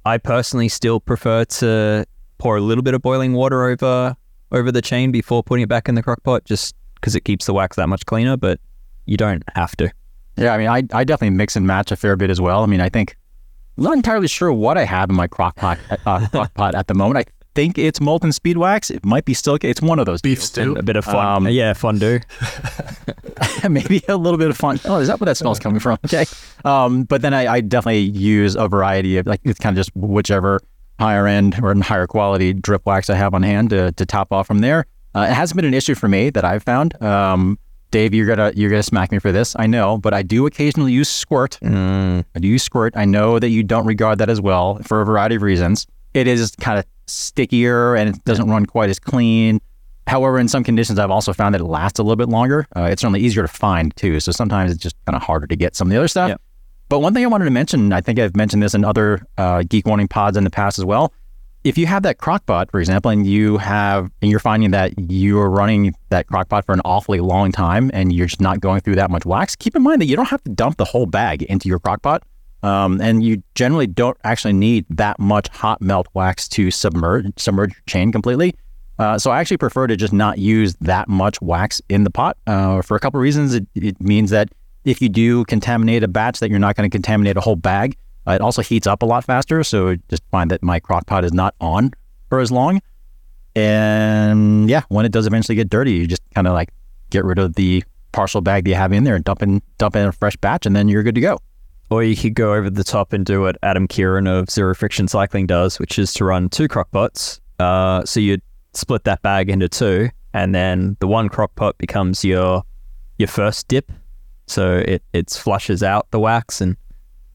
I 0.06 0.18
personally 0.18 0.70
still 0.70 1.00
prefer 1.00 1.46
to 1.46 2.06
pour 2.38 2.58
a 2.58 2.62
little 2.62 2.82
bit 2.82 2.94
of 2.94 3.02
boiling 3.02 3.34
water 3.34 3.66
over 3.66 4.16
over 4.52 4.72
the 4.72 4.82
chain 4.82 5.12
before 5.12 5.44
putting 5.44 5.64
it 5.64 5.70
back 5.70 5.88
in 5.88 5.96
the 5.96 6.04
crock 6.04 6.24
pot, 6.24 6.44
just 6.46 6.76
because 6.96 7.16
it 7.16 7.22
keeps 7.22 7.46
the 7.46 7.54
wax 7.54 7.78
that 7.78 7.88
much 7.88 8.06
cleaner. 8.06 8.38
But 8.38 8.60
you 9.06 9.18
don't 9.18 9.44
have 9.56 9.76
to. 9.78 9.92
Yeah, 10.38 10.54
I 10.54 10.58
mean, 10.58 10.68
I, 10.68 10.84
I 10.94 11.04
definitely 11.04 11.36
mix 11.36 11.56
and 11.56 11.68
match 11.68 11.92
a 11.92 11.96
fair 11.96 12.16
bit 12.16 12.30
as 12.30 12.40
well. 12.42 12.64
I 12.64 12.66
mean, 12.66 12.82
I 12.82 12.90
think 12.90 13.16
not 13.78 13.94
entirely 13.94 14.28
sure 14.28 14.52
what 14.52 14.78
I 14.78 14.86
have 14.86 15.10
in 15.10 15.16
my 15.16 15.28
crock 15.28 15.56
pot, 15.56 15.78
uh, 16.06 16.28
crock 16.30 16.54
pot 16.54 16.76
at 16.76 16.88
the 16.88 16.94
moment. 16.94 17.28
I 17.28 17.32
think 17.56 17.78
it's 17.78 18.00
molten 18.02 18.32
speed 18.32 18.58
wax. 18.58 18.90
It 18.90 19.06
might 19.06 19.26
be 19.26 19.34
still. 19.34 19.58
It's 19.62 19.82
one 19.82 20.00
of 20.00 20.06
those. 20.06 20.22
Beef 20.22 20.42
stew. 20.44 20.76
A 20.76 20.84
bit 20.84 20.96
of 20.96 21.06
fun, 21.06 21.16
Um, 21.16 21.48
yeah, 21.48 21.74
fondue. 21.74 22.20
maybe 23.70 24.02
a 24.08 24.18
little 24.18 24.38
bit 24.38 24.50
of 24.50 24.58
fun. 24.58 24.80
Oh, 24.86 24.98
is 24.98 25.08
that 25.08 25.20
where 25.20 25.26
that 25.26 25.38
smell's 25.38 25.60
coming 25.60 25.80
from? 25.80 25.98
Okay. 26.06 26.26
Um, 26.66 27.04
but 27.04 27.22
then 27.22 27.34
I, 27.34 27.54
I 27.54 27.62
definitely 27.62 28.00
use 28.02 28.56
a 28.56 28.68
variety 28.68 29.18
of 29.18 29.28
like 29.28 29.40
it's 29.44 29.60
kind 29.60 29.78
of 29.78 29.80
just 29.80 29.96
whichever 29.96 30.60
higher 31.00 31.26
end 31.28 31.60
or 31.62 31.74
higher 31.82 32.08
quality 32.08 32.54
drip 32.54 32.86
wax 32.86 33.10
I 33.10 33.16
have 33.16 33.34
on 33.34 33.44
hand 33.44 33.70
to, 33.72 33.92
to 33.94 34.06
top 34.06 34.32
off 34.32 34.48
from 34.48 34.60
there. 34.60 34.86
Uh, 35.16 35.28
it 35.30 35.34
hasn't 35.34 35.56
been 35.56 35.66
an 35.66 35.74
issue 35.74 35.96
for 35.96 36.08
me 36.08 36.30
that 36.32 36.44
I've 36.46 36.64
found. 36.64 37.02
Um, 37.02 37.58
Dave, 37.92 38.14
you're 38.14 38.28
gonna 38.28 38.52
you're 38.56 38.70
gonna 38.70 38.84
smack 38.84 39.12
me 39.12 39.20
for 39.20 39.32
this. 39.32 39.56
I 39.60 39.68
know, 39.68 39.98
but 39.98 40.14
I 40.14 40.22
do 40.22 40.46
occasionally 40.46 40.94
use 40.94 41.10
squirt. 41.10 41.58
Mm, 41.62 42.24
I 42.36 42.40
do 42.40 42.48
use 42.48 42.64
squirt. 42.64 42.94
I 42.96 43.06
know 43.06 43.38
that 43.40 43.50
you 43.50 43.64
don't 43.64 43.86
regard 43.86 44.18
that 44.20 44.30
as 44.30 44.40
well 44.40 44.80
for 44.84 45.02
a 45.02 45.06
variety 45.06 45.36
of 45.36 45.42
reasons. 45.42 45.88
It 46.14 46.28
is 46.28 46.52
kind 46.60 46.80
of 46.80 46.86
stickier 47.12 47.96
and 47.96 48.16
it 48.16 48.24
doesn't 48.26 48.50
run 48.50 48.66
quite 48.66 48.90
as 48.90 49.00
clean. 49.00 49.60
However, 50.08 50.40
in 50.40 50.48
some 50.48 50.64
conditions, 50.64 51.00
I've 51.00 51.12
also 51.12 51.32
found 51.32 51.54
that 51.54 51.62
it 51.62 51.66
lasts 51.66 52.00
a 52.00 52.04
little 52.04 52.16
bit 52.16 52.30
longer. 52.30 52.68
Uh, 52.76 52.84
it's 52.84 53.02
certainly 53.02 53.22
easier 53.22 53.44
to 53.44 53.48
find 53.48 53.96
too. 53.96 54.20
So 54.20 54.32
sometimes 54.32 54.72
it's 54.72 54.82
just 54.82 54.96
kind 55.06 55.16
of 55.16 55.22
harder 55.22 55.48
to 55.48 55.56
get 55.56 55.76
some 55.76 55.88
of 55.88 55.92
the 55.92 55.98
other 55.98 56.08
stuff. 56.08 56.30
Yep. 56.30 56.42
But 56.90 57.00
one 57.00 57.14
thing 57.14 57.24
I 57.24 57.28
wanted 57.28 57.46
to 57.46 57.52
mention, 57.52 57.94
I 57.94 58.02
think 58.02 58.20
I've 58.20 58.36
mentioned 58.36 58.62
this 58.62 58.74
in 58.74 58.84
other 58.84 59.26
uh, 59.38 59.64
Geek 59.70 59.86
Warning 59.86 60.10
pods 60.10 60.36
in 60.36 60.44
the 60.44 60.50
past 60.50 60.80
as 60.80 60.86
well. 60.86 61.14
If 61.64 61.78
you 61.78 61.86
have 61.86 62.04
that 62.04 62.18
crockpot, 62.18 62.72
for 62.72 62.80
example, 62.80 63.12
and 63.12 63.26
you 63.26 63.58
have, 63.60 64.12
and 64.22 64.32
you're 64.32 64.40
finding 64.40 64.72
that 64.72 64.94
you're 64.98 65.50
running 65.50 65.94
that 66.10 66.28
crockpot 66.28 66.66
for 66.66 66.74
an 66.74 66.82
awfully 66.84 67.20
long 67.20 67.52
time 67.52 67.92
and 67.94 68.12
you're 68.12 68.26
just 68.26 68.42
not 68.42 68.60
going 68.60 68.82
through 68.82 68.96
that 68.96 69.12
much 69.12 69.26
wax, 69.26 69.56
keep 69.56 69.76
in 69.76 69.84
mind 69.84 70.02
that 70.02 70.08
you 70.08 70.16
don't 70.16 70.28
have 70.28 70.44
to 70.44 70.50
dump 70.50 70.78
the 70.78 70.86
whole 70.86 71.06
bag 71.06 71.44
into 71.44 71.70
your 71.70 71.80
crockpot. 71.80 72.22
Um, 72.64 73.02
and 73.02 73.24
you 73.24 73.42
generally 73.56 73.88
don't 73.88 74.18
actually 74.24 74.54
need 74.54 74.86
that 74.90 75.20
much 75.20 75.48
hot 75.50 75.82
melt 75.82 76.08
wax 76.14 76.48
to 76.50 76.70
submerge 76.70 77.28
submerge 77.38 77.74
your 77.74 77.84
chain 77.88 78.12
completely. 78.12 78.56
Uh, 79.00 79.18
so 79.18 79.32
I 79.32 79.40
actually 79.40 79.58
prefer 79.58 79.88
to 79.88 79.98
just 79.98 80.14
not 80.14 80.38
use 80.38 80.76
that 80.82 81.08
much 81.08 81.42
wax 81.42 81.82
in 81.90 82.04
the 82.04 82.12
pot 82.12 82.38
uh, 82.46 82.84
for 82.84 82.96
a 82.96 83.00
couple 83.00 83.20
of 83.20 83.24
reasons. 83.24 83.56
It, 83.56 83.66
it 83.74 84.00
means 84.00 84.30
that 84.30 84.50
if 84.86 85.02
you 85.02 85.10
do 85.10 85.44
contaminate 85.46 86.04
a 86.04 86.08
batch, 86.08 86.40
that 86.40 86.50
you're 86.50 86.60
not 86.60 86.76
going 86.76 86.90
to 86.90 86.94
contaminate 86.94 87.38
a 87.38 87.42
whole 87.42 87.56
bag. 87.56 87.98
Uh, 88.28 88.34
it 88.34 88.42
also 88.42 88.62
heats 88.62 88.86
up 88.86 89.02
a 89.02 89.06
lot 89.06 89.24
faster, 89.24 89.64
so 89.64 89.96
just 90.10 90.22
find 90.30 90.52
that 90.52 90.62
my 90.62 90.80
crock 90.80 91.08
pot 91.08 91.26
is 91.26 91.34
not 91.34 91.56
on 91.60 91.92
for 92.30 92.40
as 92.40 92.52
long. 92.52 92.80
And 93.56 94.70
yeah, 94.70 94.84
when 94.90 95.06
it 95.06 95.12
does 95.12 95.26
eventually 95.26 95.56
get 95.56 95.70
dirty, 95.70 95.94
you 95.94 96.08
just 96.08 96.22
kind 96.36 96.48
of 96.48 96.54
like 96.54 96.70
get 97.10 97.26
rid 97.26 97.40
of 97.40 97.56
the 97.56 97.84
partial 98.12 98.42
bag 98.42 98.66
that 98.66 98.70
you 98.70 98.76
have 98.76 98.94
in 98.94 99.04
there 99.04 99.16
and 99.16 99.24
dump 99.24 99.42
in 99.42 99.62
dump 99.78 99.96
in 99.96 100.08
a 100.08 100.12
fresh 100.12 100.36
batch, 100.38 100.66
and 100.66 100.76
then 100.76 100.88
you're 100.88 101.04
good 101.04 101.16
to 101.16 101.22
go. 101.22 101.40
Or 101.92 102.02
you 102.04 102.16
could 102.16 102.34
go 102.36 102.54
over 102.54 102.70
the 102.70 102.86
top 102.86 103.12
and 103.12 103.26
do 103.26 103.42
what 103.42 103.58
Adam 103.64 103.86
Kerin 103.88 104.26
of 104.26 104.50
Zero 104.50 104.74
Friction 104.74 105.10
Cycling 105.10 105.46
does, 105.46 105.78
which 105.78 106.00
is 106.00 106.14
to 106.14 106.26
run 106.26 106.48
two 106.48 106.70
crock 106.70 106.90
pots. 106.92 107.42
Uh, 107.60 108.06
so 108.06 108.22
you 108.22 108.38
split 108.74 109.04
that 109.04 109.22
bag 109.22 109.50
into 109.50 109.68
two, 109.68 110.10
and 110.34 110.56
then 110.56 110.96
the 111.02 111.08
one 111.08 111.28
crock 111.28 111.54
pot 111.56 111.78
becomes 111.78 112.24
your 112.24 112.64
your 113.18 113.28
first 113.28 113.68
dip. 113.68 113.92
So 114.48 114.78
it 114.78 115.04
it 115.12 115.30
flushes 115.30 115.84
out 115.84 116.10
the 116.12 116.20
wax 116.20 116.62
and 116.62 116.78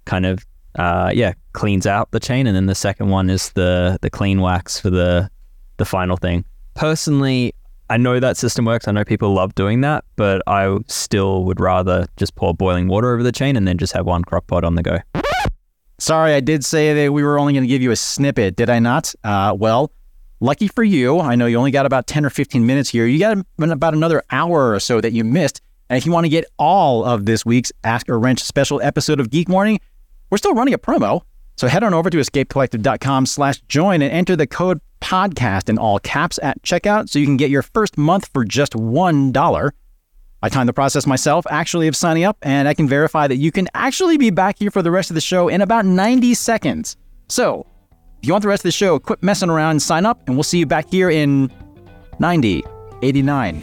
kind 0.07 0.25
of 0.25 0.45
uh, 0.79 1.13
yeah 1.15 1.35
cleans 1.53 1.87
out 1.87 2.11
the 2.11 2.21
chain, 2.21 2.47
and 2.47 2.57
then 2.57 2.67
the 2.67 2.75
second 2.75 3.11
one 3.11 3.29
is 3.29 3.51
the 3.51 3.99
the 4.01 4.09
clean 4.09 4.41
wax 4.41 4.81
for 4.81 4.89
the 4.89 5.31
the 5.77 5.85
final 5.85 6.17
thing. 6.17 6.47
Personally, 6.75 7.55
I 7.89 7.97
know 7.97 8.19
that 8.19 8.37
system 8.37 8.65
works. 8.65 8.89
I 8.89 8.93
know 8.93 9.05
people 9.05 9.33
love 9.33 9.55
doing 9.55 9.81
that, 9.83 10.05
but 10.17 10.43
I 10.47 10.77
still 10.89 11.45
would 11.45 11.61
rather 11.61 12.07
just 12.17 12.35
pour 12.35 12.53
boiling 12.55 12.89
water 12.89 13.13
over 13.13 13.23
the 13.23 13.33
chain 13.33 13.57
and 13.57 13.67
then 13.67 13.79
just 13.79 13.93
have 13.93 14.07
one 14.07 14.25
crock 14.25 14.47
pot 14.47 14.65
on 14.65 14.75
the 14.75 14.83
go. 14.83 14.99
Sorry, 15.99 16.35
I 16.35 16.41
did 16.41 16.65
say 16.65 16.93
that 16.93 17.13
we 17.13 17.23
were 17.23 17.39
only 17.39 17.53
going 17.53 17.63
to 17.63 17.69
give 17.69 17.81
you 17.81 17.91
a 17.91 17.97
snippet, 17.97 18.57
did 18.57 18.69
I 18.69 18.81
not? 18.81 19.15
Uh, 19.25 19.57
well, 19.59 19.93
lucky 20.41 20.69
for 20.69 20.85
you, 20.85 21.21
I 21.21 21.37
know 21.37 21.47
you 21.47 21.57
only 21.57 21.71
got 21.71 21.87
about 21.87 22.07
10 22.07 22.27
or 22.27 22.31
15 22.31 22.67
minutes 22.67 22.91
here. 22.91 23.07
You 23.07 23.19
got 23.19 23.39
about 23.59 23.95
another 23.95 24.23
hour 24.31 24.73
or 24.73 24.81
so 24.81 25.01
that 25.01 25.13
you 25.13 25.25
missed. 25.25 25.63
And 25.89 25.97
if 25.97 26.05
you 26.05 26.13
want 26.13 26.25
to 26.25 26.29
get 26.29 26.45
all 26.59 27.05
of 27.05 27.25
this 27.25 27.47
week's 27.47 27.73
Ask 27.85 28.09
a 28.09 28.17
Wrench 28.17 28.43
special 28.43 28.81
episode 28.83 29.21
of 29.21 29.31
Geek 29.31 29.49
Warning, 29.49 29.79
we're 30.29 30.39
still 30.39 30.55
running 30.55 30.75
a 30.75 30.79
promo. 30.79 31.23
So 31.57 31.69
head 31.69 31.85
on 31.85 31.95
over 31.95 32.11
to 32.11 32.19
escapecollective.com 32.19 33.27
slash 33.27 33.61
join 33.63 34.03
and 34.03 34.13
enter 34.13 34.37
the 34.37 34.47
code 34.47 34.81
podcast 35.01 35.69
in 35.69 35.79
all 35.79 35.99
caps 35.99 36.39
at 36.43 36.63
checkout 36.63 37.09
so 37.09 37.19
you 37.19 37.27
can 37.27 37.37
get 37.37 37.51
your 37.51 37.63
first 37.63 37.97
month 37.99 38.29
for 38.33 38.45
just 38.45 38.73
$1. 38.73 39.71
I 40.43 40.49
timed 40.49 40.69
the 40.69 40.73
process 40.73 41.07
myself 41.07 41.47
actually 41.51 41.89
of 41.89 41.97
signing 41.97 42.25
up, 42.25 42.37
and 42.43 42.69
I 42.69 42.75
can 42.75 42.89
verify 42.89 43.27
that 43.27 43.37
you 43.37 43.51
can 43.51 43.69
actually 43.75 44.17
be 44.17 44.31
back 44.31 44.59
here 44.59 44.71
for 44.71 44.83
the 44.83 44.91
rest 44.91 45.11
of 45.11 45.15
the 45.15 45.21
show 45.21 45.49
in 45.49 45.61
about 45.61 45.87
90 45.87 46.35
seconds. 46.35 46.97
So, 47.29 47.67
if 48.23 48.27
you 48.27 48.33
want 48.33 48.43
the 48.43 48.49
rest 48.49 48.61
of 48.61 48.69
the 48.69 48.73
show, 48.73 48.99
quit 48.99 49.23
messing 49.23 49.51
around 49.51 49.73
and 49.73 49.83
sign 49.83 50.07
up, 50.07 50.23
and 50.27 50.37
we'll 50.37 50.43
see 50.45 50.59
you 50.59 50.67
back 50.67 50.91
here 50.91 51.11
in 51.11 51.51
90, 52.19 52.65
89, 53.03 53.63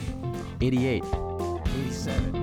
88, 0.62 1.04
87. 1.04 2.43